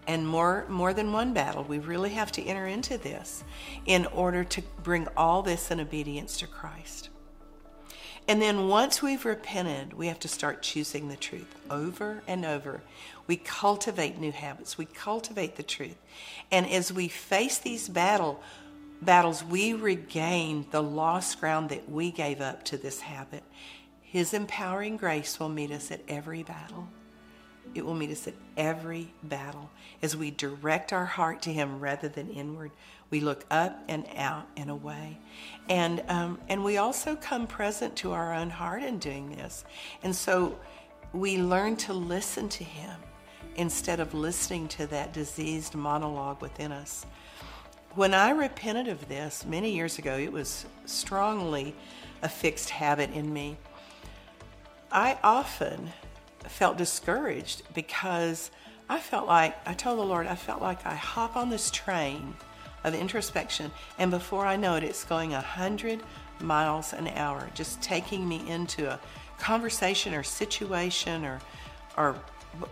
and 0.06 0.26
more 0.26 0.64
more 0.68 0.94
than 0.94 1.12
one 1.12 1.34
battle. 1.34 1.64
We 1.64 1.78
really 1.78 2.10
have 2.10 2.32
to 2.32 2.42
enter 2.42 2.66
into 2.66 2.96
this 2.96 3.44
in 3.84 4.06
order 4.06 4.44
to 4.44 4.62
bring 4.82 5.06
all 5.16 5.42
this 5.42 5.70
in 5.70 5.80
obedience 5.80 6.38
to 6.38 6.46
Christ. 6.46 7.10
And 8.28 8.42
then 8.42 8.68
once 8.68 9.00
we've 9.00 9.24
repented, 9.24 9.94
we 9.94 10.08
have 10.08 10.20
to 10.20 10.28
start 10.28 10.60
choosing 10.60 11.08
the 11.08 11.16
truth 11.16 11.56
over 11.70 12.22
and 12.28 12.44
over. 12.44 12.82
We 13.26 13.36
cultivate 13.36 14.18
new 14.18 14.32
habits, 14.32 14.76
we 14.76 14.84
cultivate 14.84 15.56
the 15.56 15.62
truth. 15.62 15.96
And 16.52 16.68
as 16.68 16.92
we 16.92 17.08
face 17.08 17.56
these 17.56 17.88
battle, 17.88 18.42
battles 19.00 19.42
we 19.42 19.72
regain 19.72 20.66
the 20.70 20.82
lost 20.82 21.40
ground 21.40 21.70
that 21.70 21.88
we 21.88 22.10
gave 22.10 22.42
up 22.42 22.64
to 22.66 22.76
this 22.76 23.00
habit, 23.00 23.44
His 24.02 24.34
empowering 24.34 24.98
grace 24.98 25.40
will 25.40 25.48
meet 25.48 25.70
us 25.70 25.90
at 25.90 26.02
every 26.06 26.42
battle. 26.42 26.88
It 27.74 27.84
will 27.84 27.94
meet 27.94 28.10
us 28.10 28.26
at 28.26 28.34
every 28.56 29.12
battle 29.22 29.70
as 30.02 30.16
we 30.16 30.30
direct 30.30 30.92
our 30.92 31.04
heart 31.04 31.42
to 31.42 31.52
Him 31.52 31.80
rather 31.80 32.08
than 32.08 32.30
inward. 32.30 32.70
We 33.10 33.20
look 33.20 33.44
up 33.50 33.82
and 33.88 34.06
out 34.16 34.46
and 34.56 34.70
away, 34.70 35.18
and 35.68 36.02
um, 36.08 36.38
and 36.48 36.62
we 36.62 36.76
also 36.76 37.16
come 37.16 37.46
present 37.46 37.96
to 37.96 38.12
our 38.12 38.34
own 38.34 38.50
heart 38.50 38.82
in 38.82 38.98
doing 38.98 39.30
this. 39.30 39.64
And 40.02 40.14
so 40.14 40.58
we 41.12 41.38
learn 41.38 41.76
to 41.76 41.94
listen 41.94 42.48
to 42.50 42.64
Him 42.64 42.98
instead 43.56 43.98
of 43.98 44.14
listening 44.14 44.68
to 44.68 44.86
that 44.88 45.12
diseased 45.12 45.74
monologue 45.74 46.40
within 46.42 46.70
us. 46.70 47.06
When 47.94 48.14
I 48.14 48.30
repented 48.30 48.88
of 48.88 49.08
this 49.08 49.44
many 49.46 49.72
years 49.72 49.98
ago, 49.98 50.16
it 50.16 50.30
was 50.30 50.66
strongly 50.84 51.74
a 52.22 52.28
fixed 52.28 52.70
habit 52.70 53.10
in 53.12 53.32
me. 53.32 53.56
I 54.92 55.18
often 55.22 55.90
felt 56.48 56.76
discouraged 56.76 57.62
because 57.74 58.50
I 58.88 58.98
felt 58.98 59.26
like, 59.26 59.56
I 59.66 59.74
told 59.74 59.98
the 59.98 60.04
Lord, 60.04 60.26
I 60.26 60.34
felt 60.34 60.62
like 60.62 60.86
I 60.86 60.94
hop 60.94 61.36
on 61.36 61.50
this 61.50 61.70
train 61.70 62.34
of 62.84 62.94
introspection, 62.94 63.70
and 63.98 64.10
before 64.10 64.46
I 64.46 64.56
know 64.56 64.76
it, 64.76 64.84
it's 64.84 65.04
going 65.04 65.32
100 65.32 66.00
miles 66.40 66.92
an 66.92 67.08
hour, 67.08 67.50
just 67.54 67.82
taking 67.82 68.28
me 68.28 68.48
into 68.48 68.90
a 68.90 68.98
conversation 69.38 70.14
or 70.14 70.22
situation 70.22 71.24
or, 71.24 71.40
or 71.96 72.14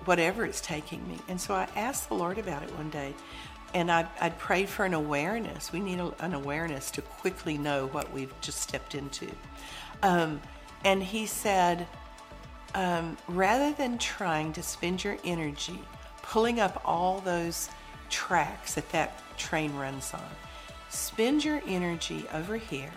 whatever 0.04 0.44
it's 0.44 0.60
taking 0.60 1.06
me. 1.08 1.18
And 1.28 1.40
so 1.40 1.54
I 1.54 1.68
asked 1.76 2.08
the 2.08 2.14
Lord 2.14 2.38
about 2.38 2.62
it 2.62 2.70
one 2.76 2.90
day, 2.90 3.14
and 3.74 3.90
I, 3.90 4.06
I'd 4.20 4.38
prayed 4.38 4.68
for 4.68 4.84
an 4.84 4.94
awareness. 4.94 5.72
We 5.72 5.80
need 5.80 5.98
a, 5.98 6.14
an 6.24 6.32
awareness 6.34 6.90
to 6.92 7.02
quickly 7.02 7.58
know 7.58 7.88
what 7.88 8.12
we've 8.12 8.32
just 8.40 8.60
stepped 8.60 8.94
into. 8.94 9.28
Um, 10.02 10.40
and 10.84 11.02
He 11.02 11.26
said, 11.26 11.86
um, 12.74 13.16
rather 13.28 13.72
than 13.72 13.98
trying 13.98 14.52
to 14.54 14.62
spend 14.62 15.02
your 15.04 15.16
energy 15.24 15.78
pulling 16.22 16.60
up 16.60 16.82
all 16.84 17.20
those 17.20 17.70
tracks 18.10 18.74
that 18.74 18.88
that 18.90 19.20
train 19.36 19.74
runs 19.76 20.12
on, 20.12 20.30
spend 20.88 21.44
your 21.44 21.62
energy 21.66 22.24
over 22.32 22.56
here 22.56 22.92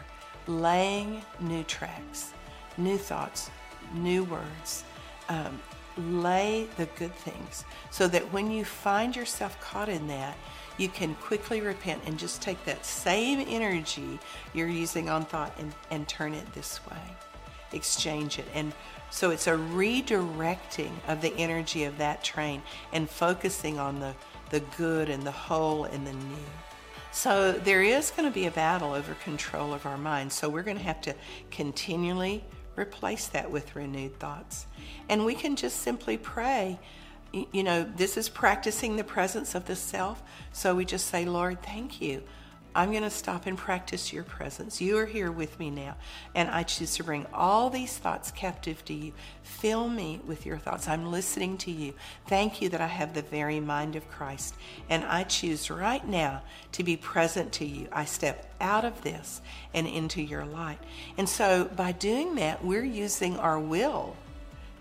laying 0.47 1.21
new 1.39 1.63
tracks, 1.63 2.33
new 2.77 2.97
thoughts, 2.97 3.49
new 3.93 4.23
words. 4.23 4.83
Um, 5.27 5.59
lay 5.97 6.67
the 6.77 6.85
good 6.97 7.13
things 7.13 7.65
so 7.91 8.07
that 8.07 8.31
when 8.31 8.49
you 8.49 8.63
find 8.63 9.15
yourself 9.15 9.59
caught 9.59 9.89
in 9.89 10.07
that, 10.07 10.37
you 10.77 10.87
can 10.87 11.13
quickly 11.15 11.59
repent 11.59 12.01
and 12.05 12.17
just 12.17 12.41
take 12.41 12.63
that 12.65 12.85
same 12.85 13.45
energy 13.49 14.17
you're 14.53 14.69
using 14.69 15.09
on 15.09 15.25
thought 15.25 15.53
and, 15.59 15.73
and 15.91 16.07
turn 16.07 16.33
it 16.33 16.53
this 16.53 16.79
way. 16.87 17.01
Exchange 17.73 18.39
it. 18.39 18.47
And 18.53 18.71
so 19.09 19.31
it's 19.31 19.47
a 19.47 19.51
redirecting 19.51 20.91
of 21.07 21.21
the 21.21 21.33
energy 21.35 21.83
of 21.83 21.97
that 21.97 22.23
train 22.23 22.61
and 22.93 23.09
focusing 23.09 23.79
on 23.79 23.99
the, 23.99 24.13
the 24.49 24.59
good 24.77 25.09
and 25.09 25.23
the 25.23 25.31
whole 25.31 25.85
and 25.85 26.05
the 26.05 26.13
new. 26.13 26.45
So 27.11 27.53
there 27.53 27.81
is 27.81 28.11
going 28.11 28.29
to 28.29 28.33
be 28.33 28.45
a 28.45 28.51
battle 28.51 28.93
over 28.93 29.15
control 29.15 29.73
of 29.73 29.85
our 29.85 29.97
minds. 29.97 30.35
So 30.35 30.47
we're 30.47 30.63
going 30.63 30.77
to 30.77 30.83
have 30.83 31.01
to 31.01 31.15
continually 31.49 32.43
replace 32.77 33.27
that 33.27 33.49
with 33.49 33.75
renewed 33.75 34.19
thoughts. 34.19 34.67
And 35.09 35.25
we 35.25 35.33
can 35.33 35.55
just 35.55 35.81
simply 35.81 36.17
pray. 36.17 36.79
You 37.33 37.63
know, 37.63 37.83
this 37.83 38.15
is 38.15 38.29
practicing 38.29 38.95
the 38.95 39.03
presence 39.03 39.55
of 39.55 39.65
the 39.65 39.75
self. 39.75 40.21
So 40.53 40.75
we 40.75 40.85
just 40.85 41.07
say, 41.07 41.25
Lord, 41.25 41.61
thank 41.61 41.99
you. 42.01 42.23
I'm 42.75 42.91
going 42.91 43.03
to 43.03 43.09
stop 43.09 43.45
and 43.45 43.57
practice 43.57 44.13
your 44.13 44.23
presence. 44.23 44.79
You 44.79 44.97
are 44.99 45.05
here 45.05 45.31
with 45.31 45.59
me 45.59 45.69
now, 45.69 45.95
and 46.35 46.49
I 46.49 46.63
choose 46.63 46.95
to 46.95 47.03
bring 47.03 47.25
all 47.33 47.69
these 47.69 47.97
thoughts 47.97 48.31
captive 48.31 48.85
to 48.85 48.93
you. 48.93 49.13
Fill 49.41 49.89
me 49.89 50.21
with 50.25 50.45
your 50.45 50.57
thoughts. 50.57 50.87
I'm 50.87 51.11
listening 51.11 51.57
to 51.59 51.71
you. 51.71 51.93
Thank 52.27 52.61
you 52.61 52.69
that 52.69 52.81
I 52.81 52.87
have 52.87 53.13
the 53.13 53.23
very 53.23 53.59
mind 53.59 53.95
of 53.95 54.09
Christ, 54.09 54.55
and 54.89 55.03
I 55.03 55.23
choose 55.23 55.71
right 55.71 56.07
now 56.07 56.43
to 56.73 56.83
be 56.83 56.95
present 56.95 57.51
to 57.53 57.65
you. 57.65 57.87
I 57.91 58.05
step 58.05 58.53
out 58.61 58.85
of 58.85 59.01
this 59.01 59.41
and 59.73 59.87
into 59.87 60.21
your 60.21 60.45
light. 60.45 60.79
And 61.17 61.27
so 61.27 61.65
by 61.75 61.91
doing 61.91 62.35
that, 62.35 62.63
we're 62.63 62.85
using 62.85 63.37
our 63.37 63.59
will 63.59 64.15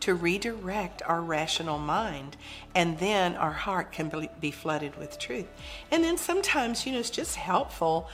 to 0.00 0.14
redirect 0.14 1.02
our 1.06 1.20
rational 1.20 1.78
mind, 1.78 2.36
and 2.74 2.98
then 2.98 3.34
our 3.34 3.52
heart 3.52 3.92
can 3.92 4.28
be 4.40 4.50
flooded 4.50 4.96
with 4.96 5.18
truth. 5.18 5.46
And 5.90 6.04
then 6.04 6.16
sometimes, 6.18 6.86
you 6.86 6.92
know, 6.92 6.98
it's 6.98 7.10
just 7.10 7.36
helpful 7.36 8.08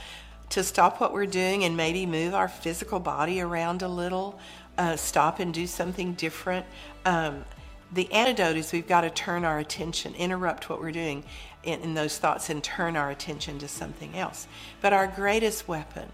to 0.51 0.63
stop 0.63 1.01
what 1.01 1.13
we're 1.13 1.27
doing 1.27 1.65
and 1.65 1.77
maybe 1.77 2.07
move 2.07 2.35
our 2.35 2.49
physical 2.49 3.01
body 3.01 3.41
around 3.41 3.83
a 3.83 3.89
little, 3.89 4.39
uh, 4.79 4.97
stop 4.97 5.41
and 5.41 5.53
do 5.53 5.67
something 5.67 6.15
different. 6.15 6.67
Um, 7.05 7.45
the 7.93 8.11
antidote 8.13 8.57
is 8.57 8.73
we've 8.73 8.89
got 8.89 9.03
to 9.03 9.11
turn 9.11 9.45
our 9.45 9.59
attention, 9.59 10.15
interrupt 10.15 10.69
what 10.69 10.81
we're 10.81 10.93
doing 10.93 11.25
in, 11.63 11.81
in 11.81 11.95
those 11.95 12.19
thoughts, 12.19 12.51
and 12.51 12.63
turn 12.63 12.97
our 12.97 13.11
attention 13.11 13.59
to 13.61 13.69
something 13.69 14.17
else. 14.17 14.47
But 14.81 14.93
our 14.93 15.07
greatest 15.07 15.69
weapon 15.69 16.09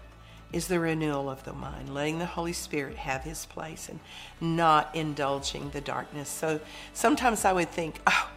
is 0.51 0.67
the 0.67 0.79
renewal 0.79 1.29
of 1.29 1.43
the 1.43 1.53
mind, 1.53 1.93
letting 1.93 2.19
the 2.19 2.25
Holy 2.25 2.53
Spirit 2.53 2.97
have 2.97 3.23
his 3.23 3.45
place 3.45 3.89
and 3.89 3.99
not 4.39 4.93
indulging 4.95 5.69
the 5.69 5.81
darkness. 5.81 6.29
So 6.29 6.59
sometimes 6.93 7.45
I 7.45 7.53
would 7.53 7.69
think, 7.69 8.01
oh, 8.05 8.29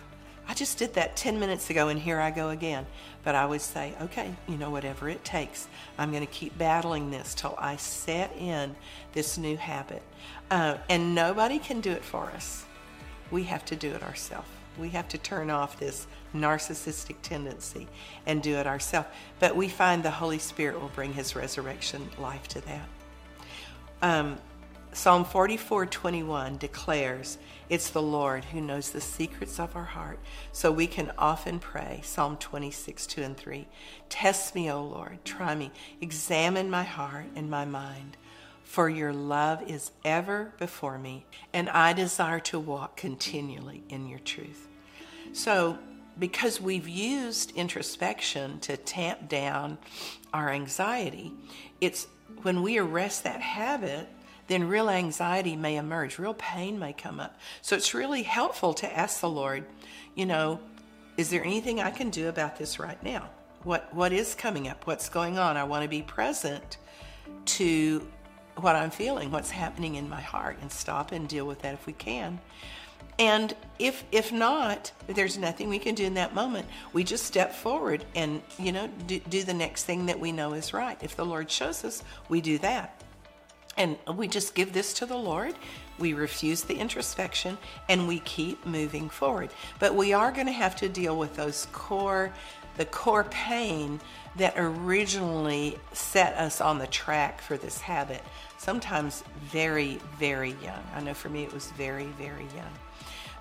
I 0.46 0.54
just 0.54 0.78
did 0.78 0.94
that 0.94 1.16
10 1.16 1.40
minutes 1.40 1.70
ago 1.70 1.88
and 1.88 1.98
here 1.98 2.20
I 2.20 2.30
go 2.30 2.50
again. 2.50 2.86
But 3.24 3.34
I 3.34 3.46
would 3.46 3.62
say, 3.62 3.94
okay, 4.00 4.34
you 4.46 4.56
know, 4.56 4.70
whatever 4.70 5.08
it 5.08 5.24
takes, 5.24 5.66
I'm 5.98 6.10
going 6.10 6.24
to 6.24 6.32
keep 6.32 6.56
battling 6.58 7.10
this 7.10 7.34
till 7.34 7.54
I 7.58 7.76
set 7.76 8.34
in 8.36 8.76
this 9.12 9.38
new 9.38 9.56
habit. 9.56 10.02
Uh, 10.50 10.76
and 10.88 11.14
nobody 11.14 11.58
can 11.58 11.80
do 11.80 11.90
it 11.90 12.04
for 12.04 12.30
us. 12.30 12.64
We 13.30 13.44
have 13.44 13.64
to 13.66 13.76
do 13.76 13.90
it 13.92 14.02
ourselves. 14.02 14.48
We 14.78 14.90
have 14.90 15.08
to 15.08 15.18
turn 15.18 15.50
off 15.50 15.78
this 15.78 16.06
narcissistic 16.34 17.16
tendency 17.22 17.88
and 18.26 18.42
do 18.42 18.56
it 18.56 18.66
ourselves. 18.66 19.08
But 19.40 19.56
we 19.56 19.68
find 19.68 20.02
the 20.02 20.10
Holy 20.10 20.38
Spirit 20.38 20.80
will 20.80 20.90
bring 20.94 21.12
his 21.12 21.34
resurrection 21.34 22.08
life 22.18 22.48
to 22.48 22.60
that. 22.62 22.88
Um, 24.02 24.38
Psalm 24.94 25.24
44 25.24 25.86
21 25.86 26.56
declares, 26.58 27.38
It's 27.68 27.90
the 27.90 28.00
Lord 28.00 28.44
who 28.44 28.60
knows 28.60 28.90
the 28.90 29.00
secrets 29.00 29.58
of 29.58 29.74
our 29.74 29.84
heart. 29.84 30.20
So 30.52 30.70
we 30.70 30.86
can 30.86 31.10
often 31.18 31.58
pray, 31.58 32.00
Psalm 32.04 32.36
26 32.36 33.06
2 33.06 33.22
and 33.22 33.36
3. 33.36 33.66
Test 34.08 34.54
me, 34.54 34.70
O 34.70 34.84
Lord, 34.84 35.24
try 35.24 35.56
me, 35.56 35.72
examine 36.00 36.70
my 36.70 36.84
heart 36.84 37.26
and 37.34 37.50
my 37.50 37.64
mind. 37.64 38.16
For 38.62 38.88
your 38.88 39.12
love 39.12 39.68
is 39.68 39.90
ever 40.04 40.52
before 40.58 40.98
me, 40.98 41.26
and 41.52 41.68
I 41.70 41.92
desire 41.92 42.40
to 42.40 42.60
walk 42.60 42.96
continually 42.96 43.82
in 43.88 44.06
your 44.06 44.20
truth. 44.20 44.68
So 45.32 45.78
because 46.18 46.60
we've 46.60 46.88
used 46.88 47.52
introspection 47.56 48.60
to 48.60 48.76
tamp 48.76 49.28
down 49.28 49.78
our 50.32 50.50
anxiety, 50.50 51.32
it's 51.80 52.06
when 52.42 52.62
we 52.62 52.78
arrest 52.78 53.24
that 53.24 53.40
habit, 53.40 54.08
then 54.46 54.68
real 54.68 54.90
anxiety 54.90 55.56
may 55.56 55.76
emerge, 55.76 56.18
real 56.18 56.34
pain 56.34 56.78
may 56.78 56.92
come 56.92 57.18
up. 57.18 57.36
So 57.62 57.76
it's 57.76 57.94
really 57.94 58.22
helpful 58.22 58.74
to 58.74 58.98
ask 58.98 59.20
the 59.20 59.28
Lord, 59.28 59.64
you 60.14 60.26
know, 60.26 60.60
is 61.16 61.30
there 61.30 61.44
anything 61.44 61.80
I 61.80 61.90
can 61.90 62.10
do 62.10 62.28
about 62.28 62.58
this 62.58 62.78
right 62.78 63.02
now? 63.02 63.30
What 63.62 63.92
what 63.94 64.12
is 64.12 64.34
coming 64.34 64.68
up? 64.68 64.86
What's 64.86 65.08
going 65.08 65.38
on? 65.38 65.56
I 65.56 65.64
want 65.64 65.84
to 65.84 65.88
be 65.88 66.02
present 66.02 66.76
to 67.46 68.06
what 68.56 68.76
I'm 68.76 68.90
feeling, 68.90 69.30
what's 69.30 69.50
happening 69.50 69.94
in 69.94 70.08
my 70.08 70.20
heart, 70.20 70.58
and 70.60 70.70
stop 70.70 71.12
and 71.12 71.28
deal 71.28 71.46
with 71.46 71.60
that 71.62 71.74
if 71.74 71.86
we 71.86 71.92
can. 71.92 72.40
And 73.18 73.54
if 73.78 74.04
if 74.10 74.32
not, 74.32 74.92
there's 75.06 75.38
nothing 75.38 75.68
we 75.68 75.78
can 75.78 75.94
do 75.94 76.04
in 76.04 76.14
that 76.14 76.34
moment, 76.34 76.66
we 76.92 77.04
just 77.04 77.24
step 77.24 77.54
forward 77.54 78.04
and 78.14 78.42
you 78.58 78.72
know 78.72 78.88
do, 79.06 79.20
do 79.20 79.42
the 79.42 79.54
next 79.54 79.84
thing 79.84 80.06
that 80.06 80.18
we 80.18 80.32
know 80.32 80.52
is 80.54 80.72
right. 80.72 80.98
If 81.00 81.16
the 81.16 81.24
Lord 81.24 81.50
shows 81.50 81.84
us, 81.84 82.02
we 82.28 82.40
do 82.40 82.58
that. 82.58 83.00
And 83.76 83.96
we 84.14 84.28
just 84.28 84.54
give 84.54 84.72
this 84.72 84.92
to 84.94 85.06
the 85.06 85.16
Lord. 85.16 85.54
We 85.98 86.14
refuse 86.14 86.62
the 86.62 86.76
introspection 86.76 87.58
and 87.88 88.06
we 88.06 88.20
keep 88.20 88.64
moving 88.66 89.08
forward. 89.08 89.50
But 89.78 89.94
we 89.94 90.12
are 90.12 90.30
going 90.30 90.46
to 90.46 90.52
have 90.52 90.76
to 90.76 90.88
deal 90.88 91.18
with 91.18 91.34
those 91.34 91.66
core, 91.72 92.32
the 92.76 92.84
core 92.84 93.24
pain 93.24 94.00
that 94.36 94.54
originally 94.56 95.78
set 95.92 96.34
us 96.34 96.60
on 96.60 96.78
the 96.78 96.86
track 96.86 97.40
for 97.40 97.56
this 97.56 97.80
habit. 97.80 98.22
Sometimes 98.58 99.24
very, 99.42 99.98
very 100.18 100.56
young. 100.62 100.82
I 100.94 101.00
know 101.00 101.14
for 101.14 101.28
me 101.28 101.42
it 101.42 101.52
was 101.52 101.70
very, 101.72 102.06
very 102.18 102.46
young. 102.56 102.72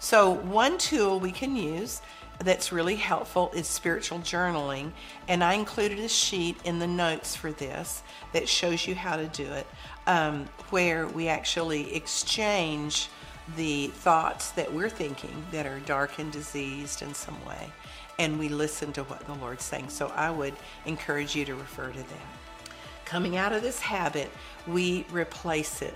So, 0.04 0.32
one 0.32 0.78
tool 0.80 1.22
we 1.22 1.32
can 1.32 1.56
use 1.56 2.02
that's 2.44 2.74
really 2.74 2.98
helpful 2.98 3.50
is 3.56 3.68
spiritual 3.68 4.20
journaling. 4.20 4.92
And 5.30 5.42
I 5.42 5.54
included 5.54 5.98
a 6.00 6.10
sheet 6.10 6.58
in 6.66 6.80
the 6.80 6.88
notes 6.88 7.38
for 7.38 7.54
this 7.54 8.04
that 8.34 8.50
shows 8.50 8.86
you 8.86 8.96
how 8.96 9.16
to 9.16 9.28
do 9.28 9.46
it, 9.46 9.66
um, 10.06 10.50
where 10.72 11.08
we 11.08 11.30
actually 11.30 11.96
exchange 11.96 13.08
the 13.56 13.88
thoughts 13.88 14.52
that 14.52 14.74
we're 14.74 14.89
thinking 14.89 15.46
that 15.54 15.66
are 15.66 15.80
dark 15.80 16.20
and 16.20 16.34
diseased 16.34 17.02
in 17.02 17.13
some 17.13 17.38
way. 17.46 17.72
and 18.20 18.38
we 18.38 18.50
listen 18.50 18.92
to 18.94 19.04
what 19.04 19.22
the 19.22 19.34
Lord's 19.36 19.63
saying. 19.63 19.88
So 19.88 20.08
I 20.16 20.30
would 20.30 20.54
encourage 20.86 21.34
you 21.34 21.46
to 21.46 21.56
refer 21.56 21.89
to 21.89 21.98
that. 21.98 22.76
Coming 23.06 23.38
out 23.38 23.54
of 23.54 23.62
this 23.62 23.80
habit, 23.80 24.30
we 24.68 25.06
replace 25.12 25.82
it 25.82 25.96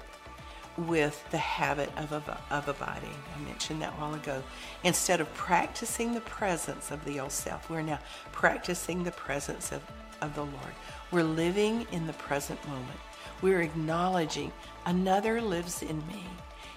with 0.78 1.24
the 1.32 1.38
habit 1.38 1.90
of, 1.98 2.14
of, 2.14 2.68
abiding. 2.68 3.14
I 3.36 3.40
mentioned 3.42 3.82
that 3.82 3.94
a 3.94 3.96
while 3.96 4.14
ago. 4.14 4.44
Instead 4.84 5.20
of 5.20 5.34
practicing 5.34 6.14
the 6.14 6.22
presence 6.22 6.92
of 6.92 7.04
the 7.04 7.20
old 7.20 7.32
self, 7.32 7.70
we're 7.70 7.82
now 7.82 8.00
practicing 8.32 9.04
the 9.04 9.12
presence 9.12 9.72
of, 9.72 9.82
of 10.22 10.36
the 10.36 10.44
Lord. 10.44 10.74
We're 11.12 11.24
living 11.24 11.88
in 11.92 12.06
the 12.06 12.14
present 12.14 12.66
moment. 12.68 13.00
We're 13.42 13.62
acknowledging 13.62 14.52
another 14.86 15.42
lives 15.42 15.82
in 15.82 15.98
me. 16.08 16.24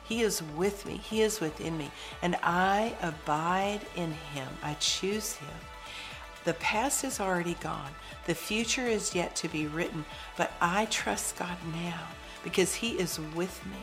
He 0.04 0.22
is 0.22 0.42
with 0.56 0.86
me. 0.86 0.96
He 0.96 1.22
is 1.22 1.40
within 1.40 1.76
me. 1.76 1.90
And 2.22 2.36
I 2.42 2.94
abide 3.02 3.80
in 3.96 4.12
Him. 4.12 4.48
I 4.62 4.74
choose 4.74 5.34
Him. 5.34 5.48
The 6.44 6.54
past 6.54 7.04
is 7.04 7.20
already 7.20 7.54
gone. 7.54 7.90
The 8.26 8.34
future 8.34 8.86
is 8.86 9.14
yet 9.14 9.36
to 9.36 9.48
be 9.48 9.66
written. 9.66 10.04
But 10.36 10.52
I 10.60 10.86
trust 10.86 11.36
God 11.36 11.56
now 11.72 12.08
because 12.42 12.74
He 12.74 12.98
is 12.98 13.20
with 13.34 13.64
me. 13.66 13.78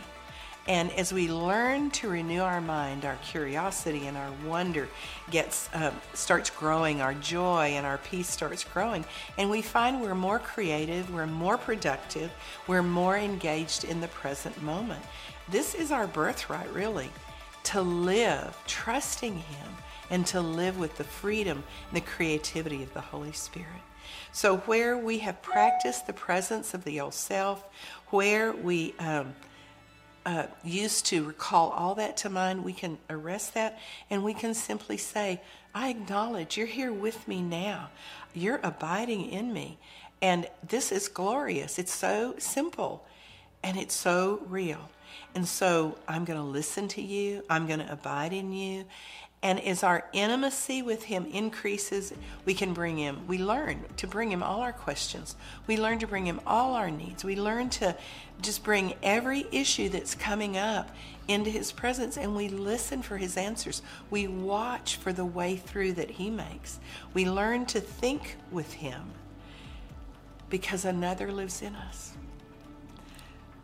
And 0.67 0.91
as 0.93 1.13
we 1.13 1.31
learn 1.31 1.91
to 1.91 2.09
renew 2.09 2.41
our 2.41 2.59
mind, 2.59 3.05
our 3.05 3.15
curiosity 3.23 4.05
and 4.05 4.17
our 4.17 4.31
wonder 4.45 4.89
gets 5.31 5.69
um, 5.73 5.93
starts 6.13 6.49
growing, 6.49 6.99
our 7.01 7.13
joy 7.13 7.67
and 7.75 7.85
our 7.85 7.99
peace 7.99 8.29
starts 8.29 8.65
growing, 8.65 9.05
and 9.37 9.49
we 9.49 9.61
find 9.61 10.01
we're 10.01 10.13
more 10.13 10.39
creative, 10.39 11.09
we're 11.13 11.25
more 11.25 11.57
productive, 11.57 12.31
we're 12.67 12.83
more 12.83 13.15
engaged 13.15 13.85
in 13.85 14.01
the 14.01 14.09
present 14.09 14.61
moment. 14.61 15.03
This 15.47 15.73
is 15.73 15.93
our 15.93 16.07
birthright, 16.07 16.71
really, 16.73 17.09
to 17.63 17.81
live 17.81 18.57
trusting 18.67 19.35
Him 19.35 19.69
and 20.09 20.25
to 20.27 20.41
live 20.41 20.77
with 20.77 20.97
the 20.97 21.03
freedom 21.05 21.63
and 21.89 21.97
the 21.97 22.05
creativity 22.05 22.83
of 22.83 22.93
the 22.93 23.01
Holy 23.01 23.31
Spirit. 23.31 23.81
So, 24.31 24.57
where 24.57 24.97
we 24.97 25.19
have 25.19 25.41
practiced 25.41 26.07
the 26.07 26.13
presence 26.13 26.73
of 26.73 26.83
the 26.83 26.99
old 26.99 27.13
self, 27.13 27.63
where 28.09 28.53
we 28.53 28.93
um, 28.99 29.35
uh, 30.25 30.45
used 30.63 31.05
to 31.05 31.23
recall 31.23 31.69
all 31.69 31.95
that 31.95 32.17
to 32.17 32.29
mind, 32.29 32.63
we 32.63 32.73
can 32.73 32.97
arrest 33.09 33.53
that 33.53 33.79
and 34.09 34.23
we 34.23 34.33
can 34.33 34.53
simply 34.53 34.97
say, 34.97 35.41
I 35.73 35.89
acknowledge 35.89 36.57
you're 36.57 36.67
here 36.67 36.91
with 36.91 37.27
me 37.27 37.41
now. 37.41 37.89
You're 38.33 38.59
abiding 38.63 39.29
in 39.29 39.53
me. 39.53 39.77
And 40.21 40.47
this 40.67 40.91
is 40.91 41.07
glorious. 41.07 41.79
It's 41.79 41.93
so 41.93 42.35
simple 42.39 43.05
and 43.63 43.77
it's 43.77 43.95
so 43.95 44.41
real. 44.47 44.89
And 45.35 45.47
so 45.47 45.97
I'm 46.07 46.25
going 46.25 46.39
to 46.39 46.45
listen 46.45 46.87
to 46.89 47.01
you, 47.01 47.43
I'm 47.49 47.67
going 47.67 47.79
to 47.79 47.91
abide 47.91 48.33
in 48.33 48.51
you. 48.51 48.85
And 49.43 49.59
as 49.59 49.83
our 49.83 50.05
intimacy 50.13 50.81
with 50.81 51.03
Him 51.03 51.25
increases, 51.25 52.11
we 52.43 52.55
can 52.55 52.73
bring 52.73 52.97
Him, 52.97 53.27
we 53.27 53.37
learn 53.37 53.85
to 53.97 54.07
bring 54.07 54.31
Him 54.31 54.41
all 54.41 54.61
our 54.61 54.73
questions. 54.73 55.35
We 55.67 55.77
learn 55.77 55.99
to 55.99 56.07
bring 56.07 56.25
Him 56.25 56.41
all 56.47 56.73
our 56.73 56.89
needs. 56.89 57.23
We 57.23 57.35
learn 57.35 57.69
to 57.71 57.95
just 58.41 58.63
bring 58.63 58.95
every 59.03 59.45
issue 59.51 59.89
that's 59.89 60.15
coming 60.15 60.57
up 60.57 60.89
into 61.27 61.51
His 61.51 61.71
presence 61.71 62.17
and 62.17 62.35
we 62.35 62.49
listen 62.49 63.03
for 63.03 63.17
His 63.17 63.37
answers. 63.37 63.83
We 64.09 64.27
watch 64.27 64.95
for 64.95 65.13
the 65.13 65.25
way 65.25 65.55
through 65.55 65.93
that 65.93 66.11
He 66.11 66.31
makes. 66.31 66.79
We 67.13 67.29
learn 67.29 67.67
to 67.67 67.79
think 67.79 68.37
with 68.51 68.73
Him 68.73 69.11
because 70.49 70.83
another 70.83 71.31
lives 71.31 71.61
in 71.61 71.75
us. 71.75 72.13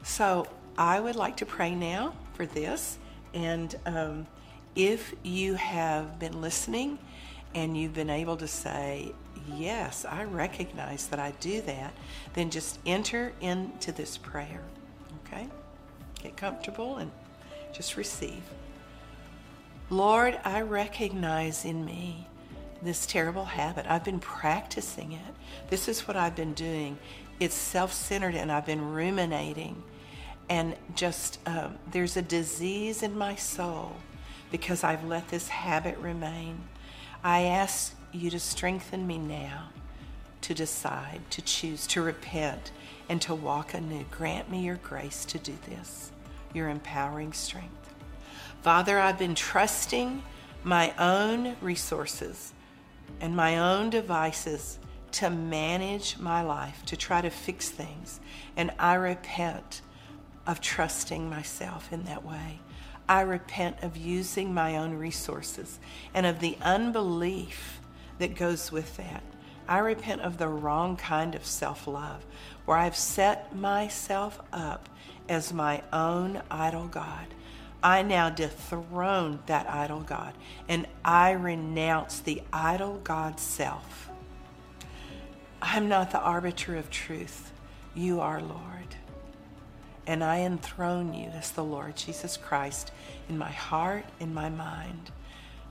So 0.03 0.47
I 0.77 0.99
would 0.99 1.15
like 1.15 1.37
to 1.37 1.45
pray 1.45 1.73
now 1.73 2.13
for 2.33 2.45
this. 2.45 2.99
And, 3.33 3.75
um, 3.87 4.27
if 4.75 5.13
you 5.23 5.55
have 5.55 6.19
been 6.19 6.41
listening 6.41 6.97
and 7.53 7.77
you've 7.77 7.93
been 7.93 8.09
able 8.09 8.37
to 8.37 8.47
say, 8.47 9.13
Yes, 9.55 10.05
I 10.05 10.23
recognize 10.23 11.07
that 11.07 11.19
I 11.19 11.31
do 11.41 11.59
that, 11.61 11.93
then 12.33 12.49
just 12.49 12.79
enter 12.85 13.33
into 13.41 13.91
this 13.91 14.17
prayer. 14.17 14.61
Okay? 15.25 15.49
Get 16.21 16.37
comfortable 16.37 16.95
and 16.97 17.11
just 17.73 17.97
receive. 17.97 18.41
Lord, 19.89 20.39
I 20.45 20.61
recognize 20.61 21.65
in 21.65 21.83
me 21.83 22.27
this 22.81 23.05
terrible 23.05 23.45
habit. 23.45 23.85
I've 23.87 24.05
been 24.05 24.19
practicing 24.19 25.11
it. 25.11 25.33
This 25.69 25.89
is 25.89 26.07
what 26.07 26.15
I've 26.15 26.35
been 26.35 26.53
doing. 26.53 26.97
It's 27.39 27.55
self 27.55 27.91
centered 27.91 28.35
and 28.35 28.49
I've 28.49 28.65
been 28.65 28.93
ruminating. 28.93 29.83
And 30.49 30.75
just, 30.95 31.39
um, 31.45 31.77
there's 31.91 32.15
a 32.15 32.21
disease 32.21 33.03
in 33.03 33.17
my 33.17 33.35
soul 33.35 33.93
because 34.53 34.83
I've 34.83 35.03
let 35.03 35.29
this 35.29 35.47
habit 35.47 35.97
remain. 35.97 36.59
I 37.23 37.45
ask 37.45 37.95
you 38.11 38.29
to 38.29 38.39
strengthen 38.39 39.07
me 39.07 39.17
now 39.17 39.69
to 40.41 40.53
decide, 40.53 41.21
to 41.31 41.41
choose, 41.41 41.87
to 41.87 42.03
repent, 42.03 42.71
and 43.09 43.19
to 43.23 43.33
walk 43.33 43.73
anew. 43.73 44.05
Grant 44.11 44.51
me 44.51 44.63
your 44.63 44.75
grace 44.75 45.25
to 45.25 45.39
do 45.39 45.57
this, 45.67 46.11
your 46.53 46.69
empowering 46.69 47.33
strength. 47.33 47.95
Father, 48.61 48.99
I've 48.99 49.17
been 49.17 49.33
trusting 49.33 50.21
my 50.63 50.93
own 50.99 51.55
resources 51.59 52.53
and 53.19 53.35
my 53.35 53.57
own 53.57 53.89
devices 53.89 54.77
to 55.13 55.31
manage 55.31 56.19
my 56.19 56.43
life, 56.43 56.85
to 56.85 56.95
try 56.95 57.21
to 57.21 57.31
fix 57.31 57.69
things. 57.69 58.19
And 58.55 58.69
I 58.77 58.93
repent 58.93 59.81
of 60.45 60.61
trusting 60.61 61.27
myself 61.27 61.91
in 61.91 62.03
that 62.03 62.23
way. 62.23 62.59
I 63.07 63.21
repent 63.21 63.77
of 63.81 63.97
using 63.97 64.53
my 64.53 64.77
own 64.77 64.93
resources 64.93 65.79
and 66.13 66.25
of 66.25 66.39
the 66.39 66.57
unbelief 66.61 67.81
that 68.19 68.35
goes 68.35 68.71
with 68.71 68.95
that. 68.97 69.23
I 69.67 69.79
repent 69.79 70.21
of 70.21 70.37
the 70.37 70.47
wrong 70.47 70.97
kind 70.97 71.35
of 71.35 71.45
self 71.45 71.87
love, 71.87 72.25
where 72.65 72.77
I've 72.77 72.95
set 72.95 73.55
myself 73.55 74.39
up 74.51 74.89
as 75.27 75.53
my 75.53 75.81
own 75.91 76.41
idol 76.51 76.87
God. 76.87 77.27
I 77.81 78.01
now 78.01 78.29
dethrone 78.29 79.39
that 79.47 79.69
idol 79.69 80.01
God 80.01 80.33
and 80.69 80.87
I 81.03 81.31
renounce 81.31 82.19
the 82.19 82.41
idol 82.53 83.01
God 83.03 83.39
self. 83.41 84.09
I'm 85.61 85.89
not 85.89 86.11
the 86.11 86.19
arbiter 86.19 86.77
of 86.77 86.89
truth. 86.89 87.51
You 87.93 88.21
are, 88.21 88.41
Lord 88.41 88.92
and 90.05 90.23
I 90.23 90.39
enthrone 90.39 91.13
you 91.13 91.29
as 91.29 91.51
the 91.51 91.63
Lord 91.63 91.95
Jesus 91.95 92.37
Christ 92.37 92.91
in 93.29 93.37
my 93.37 93.51
heart, 93.51 94.05
in 94.19 94.33
my 94.33 94.49
mind. 94.49 95.11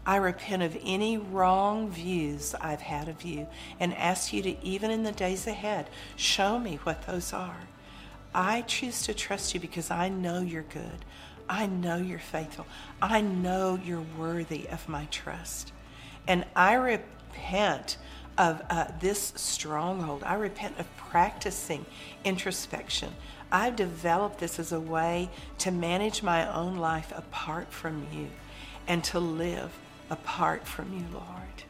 I 0.04 0.16
repent 0.16 0.62
of 0.62 0.76
any 0.84 1.16
wrong 1.16 1.88
views 1.88 2.54
I've 2.60 2.80
had 2.80 3.08
of 3.08 3.22
you 3.22 3.46
and 3.78 3.94
ask 3.94 4.32
you 4.32 4.42
to, 4.42 4.64
even 4.64 4.90
in 4.90 5.04
the 5.04 5.12
days 5.12 5.46
ahead, 5.46 5.88
show 6.16 6.58
me 6.58 6.80
what 6.82 7.06
those 7.06 7.32
are. 7.32 7.60
I 8.34 8.62
choose 8.62 9.02
to 9.02 9.14
trust 9.14 9.54
you 9.54 9.60
because 9.60 9.90
I 9.90 10.08
know 10.08 10.40
you're 10.40 10.62
good. 10.62 11.04
I 11.48 11.66
know 11.66 11.96
you're 11.96 12.18
faithful. 12.18 12.66
I 13.00 13.20
know 13.20 13.78
you're 13.84 14.04
worthy 14.18 14.68
of 14.68 14.88
my 14.88 15.06
trust. 15.10 15.72
And 16.26 16.46
I 16.56 16.74
repent 16.74 17.96
of 18.38 18.62
uh, 18.70 18.86
this 19.00 19.32
stronghold. 19.36 20.22
I 20.24 20.34
repent 20.34 20.78
of 20.78 20.96
practicing 20.96 21.84
introspection. 22.24 23.12
I've 23.50 23.76
developed 23.76 24.38
this 24.38 24.58
as 24.58 24.72
a 24.72 24.80
way 24.80 25.30
to 25.58 25.70
manage 25.70 26.22
my 26.22 26.50
own 26.52 26.76
life 26.76 27.12
apart 27.14 27.70
from 27.70 28.06
you 28.12 28.28
and 28.88 29.04
to 29.04 29.20
live 29.20 29.72
apart 30.10 30.66
from 30.66 30.92
you, 30.92 31.04
Lord. 31.12 31.64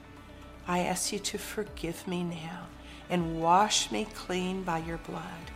I 0.67 0.81
ask 0.81 1.13
you 1.13 1.19
to 1.19 1.39
forgive 1.39 2.07
me 2.07 2.23
now 2.23 2.67
and 3.11 3.41
wash 3.41 3.91
me 3.91 4.07
clean 4.15 4.63
by 4.63 4.79
your 4.79 4.99
blood. 4.99 5.51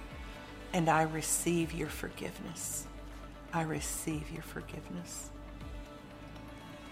And 0.72 0.88
I 0.88 1.02
receive 1.02 1.72
your 1.72 1.88
forgiveness. 1.88 2.86
I 3.52 3.62
receive 3.62 4.30
your 4.32 4.42
forgiveness. 4.42 5.30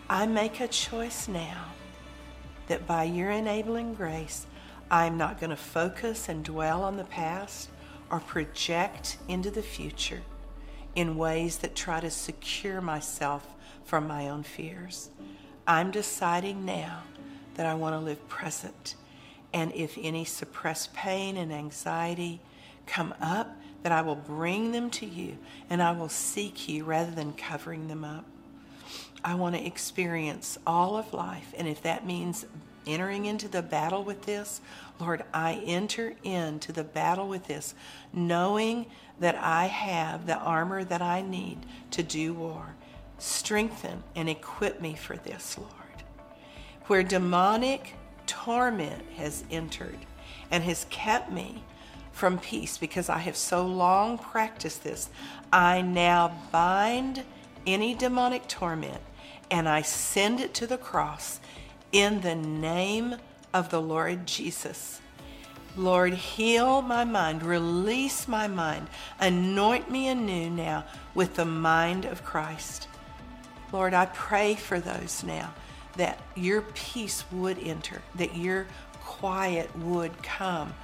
I 0.08 0.26
make 0.26 0.60
a 0.60 0.68
choice 0.68 1.28
now 1.28 1.66
that 2.66 2.86
by 2.86 3.04
your 3.04 3.30
enabling 3.30 3.94
grace, 3.94 4.46
I'm 4.90 5.16
not 5.16 5.40
going 5.40 5.50
to 5.50 5.56
focus 5.56 6.28
and 6.28 6.44
dwell 6.44 6.82
on 6.82 6.96
the 6.96 7.04
past 7.04 7.70
or 8.10 8.20
project 8.20 9.18
into 9.28 9.50
the 9.50 9.62
future 9.62 10.22
in 10.94 11.16
ways 11.16 11.58
that 11.58 11.74
try 11.74 12.00
to 12.00 12.10
secure 12.10 12.80
myself 12.80 13.46
from 13.84 14.06
my 14.06 14.28
own 14.28 14.42
fears. 14.42 15.10
I'm 15.66 15.90
deciding 15.90 16.64
now 16.64 17.02
that 17.54 17.66
I 17.66 17.74
want 17.74 17.94
to 17.94 17.98
live 17.98 18.28
present. 18.28 18.94
And 19.52 19.72
if 19.72 19.96
any 20.00 20.24
suppressed 20.24 20.94
pain 20.94 21.36
and 21.36 21.52
anxiety 21.52 22.40
come 22.86 23.14
up, 23.20 23.56
that 23.82 23.92
I 23.92 24.00
will 24.00 24.16
bring 24.16 24.72
them 24.72 24.90
to 24.90 25.06
you 25.06 25.36
and 25.68 25.82
I 25.82 25.92
will 25.92 26.08
seek 26.08 26.68
you 26.68 26.84
rather 26.84 27.10
than 27.10 27.34
covering 27.34 27.88
them 27.88 28.02
up. 28.02 28.24
I 29.24 29.34
want 29.34 29.54
to 29.56 29.66
experience 29.66 30.58
all 30.66 30.96
of 30.96 31.14
life. 31.14 31.54
And 31.56 31.66
if 31.66 31.82
that 31.82 32.06
means 32.06 32.44
entering 32.86 33.24
into 33.24 33.48
the 33.48 33.62
battle 33.62 34.04
with 34.04 34.22
this, 34.26 34.60
Lord, 35.00 35.24
I 35.32 35.62
enter 35.64 36.14
into 36.22 36.72
the 36.72 36.84
battle 36.84 37.26
with 37.28 37.46
this, 37.46 37.74
knowing 38.12 38.86
that 39.20 39.36
I 39.36 39.66
have 39.66 40.26
the 40.26 40.36
armor 40.36 40.84
that 40.84 41.00
I 41.00 41.22
need 41.22 41.58
to 41.92 42.02
do 42.02 42.34
war. 42.34 42.74
Strengthen 43.18 44.02
and 44.14 44.28
equip 44.28 44.80
me 44.82 44.94
for 44.94 45.16
this, 45.16 45.56
Lord. 45.56 45.70
where 46.86 47.02
demonic 47.02 47.94
torment 48.26 49.02
has 49.16 49.44
entered 49.50 49.98
and 50.50 50.62
has 50.64 50.86
kept 50.90 51.32
me 51.32 51.62
from 52.12 52.38
peace 52.38 52.78
because 52.78 53.08
I 53.08 53.18
have 53.18 53.36
so 53.36 53.66
long 53.66 54.18
practiced 54.18 54.84
this. 54.84 55.08
I 55.52 55.82
now 55.82 56.36
bind 56.52 57.24
any 57.66 57.94
demonic 57.94 58.46
torment 58.46 59.00
and 59.50 59.68
I 59.68 59.82
send 59.82 60.40
it 60.40 60.54
to 60.54 60.66
the 60.66 60.78
cross 60.78 61.40
in 61.92 62.20
the 62.20 62.34
name 62.34 63.16
of 63.52 63.70
the 63.70 63.80
Lord 63.80 64.26
Jesus. 64.26 65.00
Lord, 65.76 66.14
heal 66.14 66.82
my 66.82 67.04
mind, 67.04 67.42
release 67.42 68.28
my 68.28 68.46
mind, 68.46 68.88
anoint 69.18 69.90
me 69.90 70.08
anew 70.08 70.48
now 70.50 70.84
with 71.14 71.34
the 71.34 71.44
mind 71.44 72.04
of 72.04 72.24
Christ. 72.24 72.88
Lord, 73.72 73.92
I 73.92 74.06
pray 74.06 74.54
for 74.54 74.78
those 74.78 75.24
now 75.24 75.52
that 75.96 76.20
your 76.36 76.62
peace 76.74 77.24
would 77.32 77.58
enter, 77.58 78.02
that 78.14 78.36
your 78.36 78.66
quiet 79.02 79.76
would 79.78 80.22
come 80.22 80.74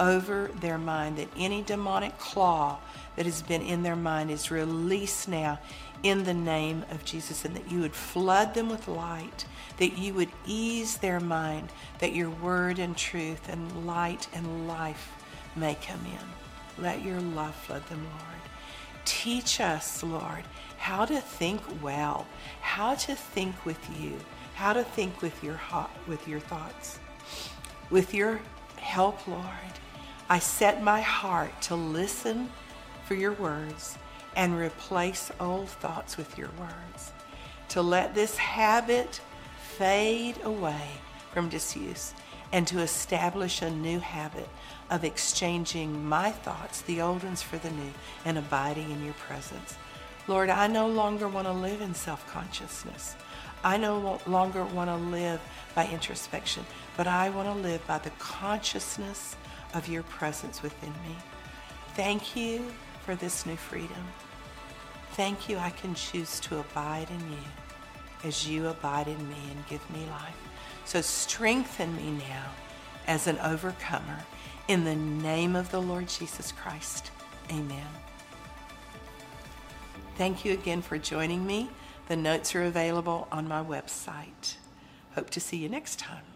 over 0.00 0.50
their 0.60 0.78
mind, 0.78 1.18
that 1.18 1.28
any 1.36 1.62
demonic 1.62 2.18
claw 2.18 2.78
that 3.16 3.26
has 3.26 3.42
been 3.42 3.62
in 3.62 3.82
their 3.82 3.96
mind 3.96 4.30
is 4.30 4.50
released 4.50 5.28
now 5.28 5.58
in 6.02 6.24
the 6.24 6.34
name 6.34 6.84
of 6.90 7.04
Jesus, 7.04 7.44
and 7.44 7.54
that 7.54 7.70
you 7.70 7.80
would 7.80 7.94
flood 7.94 8.54
them 8.54 8.68
with 8.68 8.88
light, 8.88 9.44
that 9.78 9.98
you 9.98 10.14
would 10.14 10.30
ease 10.46 10.98
their 10.98 11.20
mind, 11.20 11.70
that 11.98 12.14
your 12.14 12.30
word 12.30 12.78
and 12.78 12.96
truth 12.96 13.48
and 13.48 13.86
light 13.86 14.28
and 14.32 14.66
life 14.66 15.12
may 15.56 15.74
come 15.74 16.04
in. 16.06 16.82
Let 16.82 17.04
your 17.04 17.20
love 17.20 17.54
flood 17.54 17.86
them, 17.88 18.04
Lord. 18.04 18.40
Teach 19.04 19.60
us, 19.60 20.02
Lord, 20.02 20.44
how 20.78 21.04
to 21.04 21.20
think 21.20 21.60
well, 21.82 22.26
how 22.60 22.94
to 22.94 23.14
think 23.14 23.66
with 23.66 24.00
you, 24.00 24.14
how 24.54 24.72
to 24.72 24.84
think 24.84 25.20
with 25.20 25.42
your 25.42 25.54
heart, 25.54 25.90
with 26.06 26.26
your 26.28 26.40
thoughts. 26.40 26.98
With 27.90 28.14
your 28.14 28.40
help, 28.76 29.26
Lord, 29.26 29.44
I 30.28 30.38
set 30.38 30.82
my 30.82 31.00
heart 31.00 31.60
to 31.62 31.74
listen 31.74 32.50
for 33.04 33.14
your 33.14 33.32
words 33.32 33.98
and 34.36 34.58
replace 34.58 35.30
old 35.40 35.68
thoughts 35.68 36.16
with 36.16 36.38
your 36.38 36.50
words. 36.58 37.12
To 37.70 37.82
let 37.82 38.14
this 38.14 38.36
habit 38.36 39.20
fade 39.62 40.36
away 40.44 40.88
from 41.32 41.48
disuse 41.48 42.14
and 42.52 42.66
to 42.66 42.80
establish 42.80 43.62
a 43.62 43.70
new 43.70 44.00
habit 44.00 44.48
of 44.90 45.04
exchanging 45.04 46.04
my 46.04 46.30
thoughts, 46.30 46.82
the 46.82 47.00
old 47.00 47.22
ones 47.22 47.42
for 47.42 47.58
the 47.58 47.70
new, 47.70 47.92
and 48.24 48.36
abiding 48.36 48.90
in 48.90 49.04
your 49.04 49.14
presence. 49.14 49.76
Lord, 50.26 50.50
I 50.50 50.66
no 50.66 50.88
longer 50.88 51.28
want 51.28 51.46
to 51.46 51.52
live 51.52 51.80
in 51.80 51.94
self 51.94 52.26
consciousness. 52.28 53.14
I 53.62 53.76
no 53.76 54.18
longer 54.26 54.64
want 54.64 54.90
to 54.90 54.96
live 54.96 55.40
by 55.74 55.86
introspection, 55.86 56.64
but 56.96 57.06
I 57.06 57.30
want 57.30 57.48
to 57.48 57.54
live 57.54 57.86
by 57.86 57.98
the 57.98 58.10
consciousness 58.18 59.36
of 59.74 59.86
your 59.86 60.02
presence 60.04 60.62
within 60.62 60.92
me. 61.06 61.16
Thank 61.94 62.36
you 62.36 62.72
for 63.04 63.14
this 63.14 63.46
new 63.46 63.56
freedom. 63.56 64.04
Thank 65.12 65.48
you, 65.48 65.58
I 65.58 65.70
can 65.70 65.94
choose 65.94 66.40
to 66.40 66.58
abide 66.58 67.08
in 67.10 67.32
you 67.32 67.44
as 68.24 68.48
you 68.48 68.68
abide 68.68 69.08
in 69.08 69.28
me 69.28 69.36
and 69.50 69.66
give 69.66 69.88
me 69.90 70.06
life. 70.10 70.36
So 70.84 71.00
strengthen 71.00 71.96
me 71.96 72.22
now 72.28 72.50
as 73.06 73.26
an 73.26 73.38
overcomer 73.38 74.24
in 74.68 74.84
the 74.84 74.94
name 74.94 75.56
of 75.56 75.70
the 75.70 75.80
Lord 75.80 76.08
Jesus 76.08 76.52
Christ. 76.52 77.10
Amen. 77.50 77.86
Thank 80.16 80.44
you 80.44 80.52
again 80.52 80.82
for 80.82 80.98
joining 80.98 81.46
me. 81.46 81.70
The 82.08 82.16
notes 82.16 82.54
are 82.54 82.64
available 82.64 83.26
on 83.32 83.48
my 83.48 83.62
website. 83.62 84.56
Hope 85.14 85.30
to 85.30 85.40
see 85.40 85.56
you 85.56 85.68
next 85.68 85.98
time. 85.98 86.29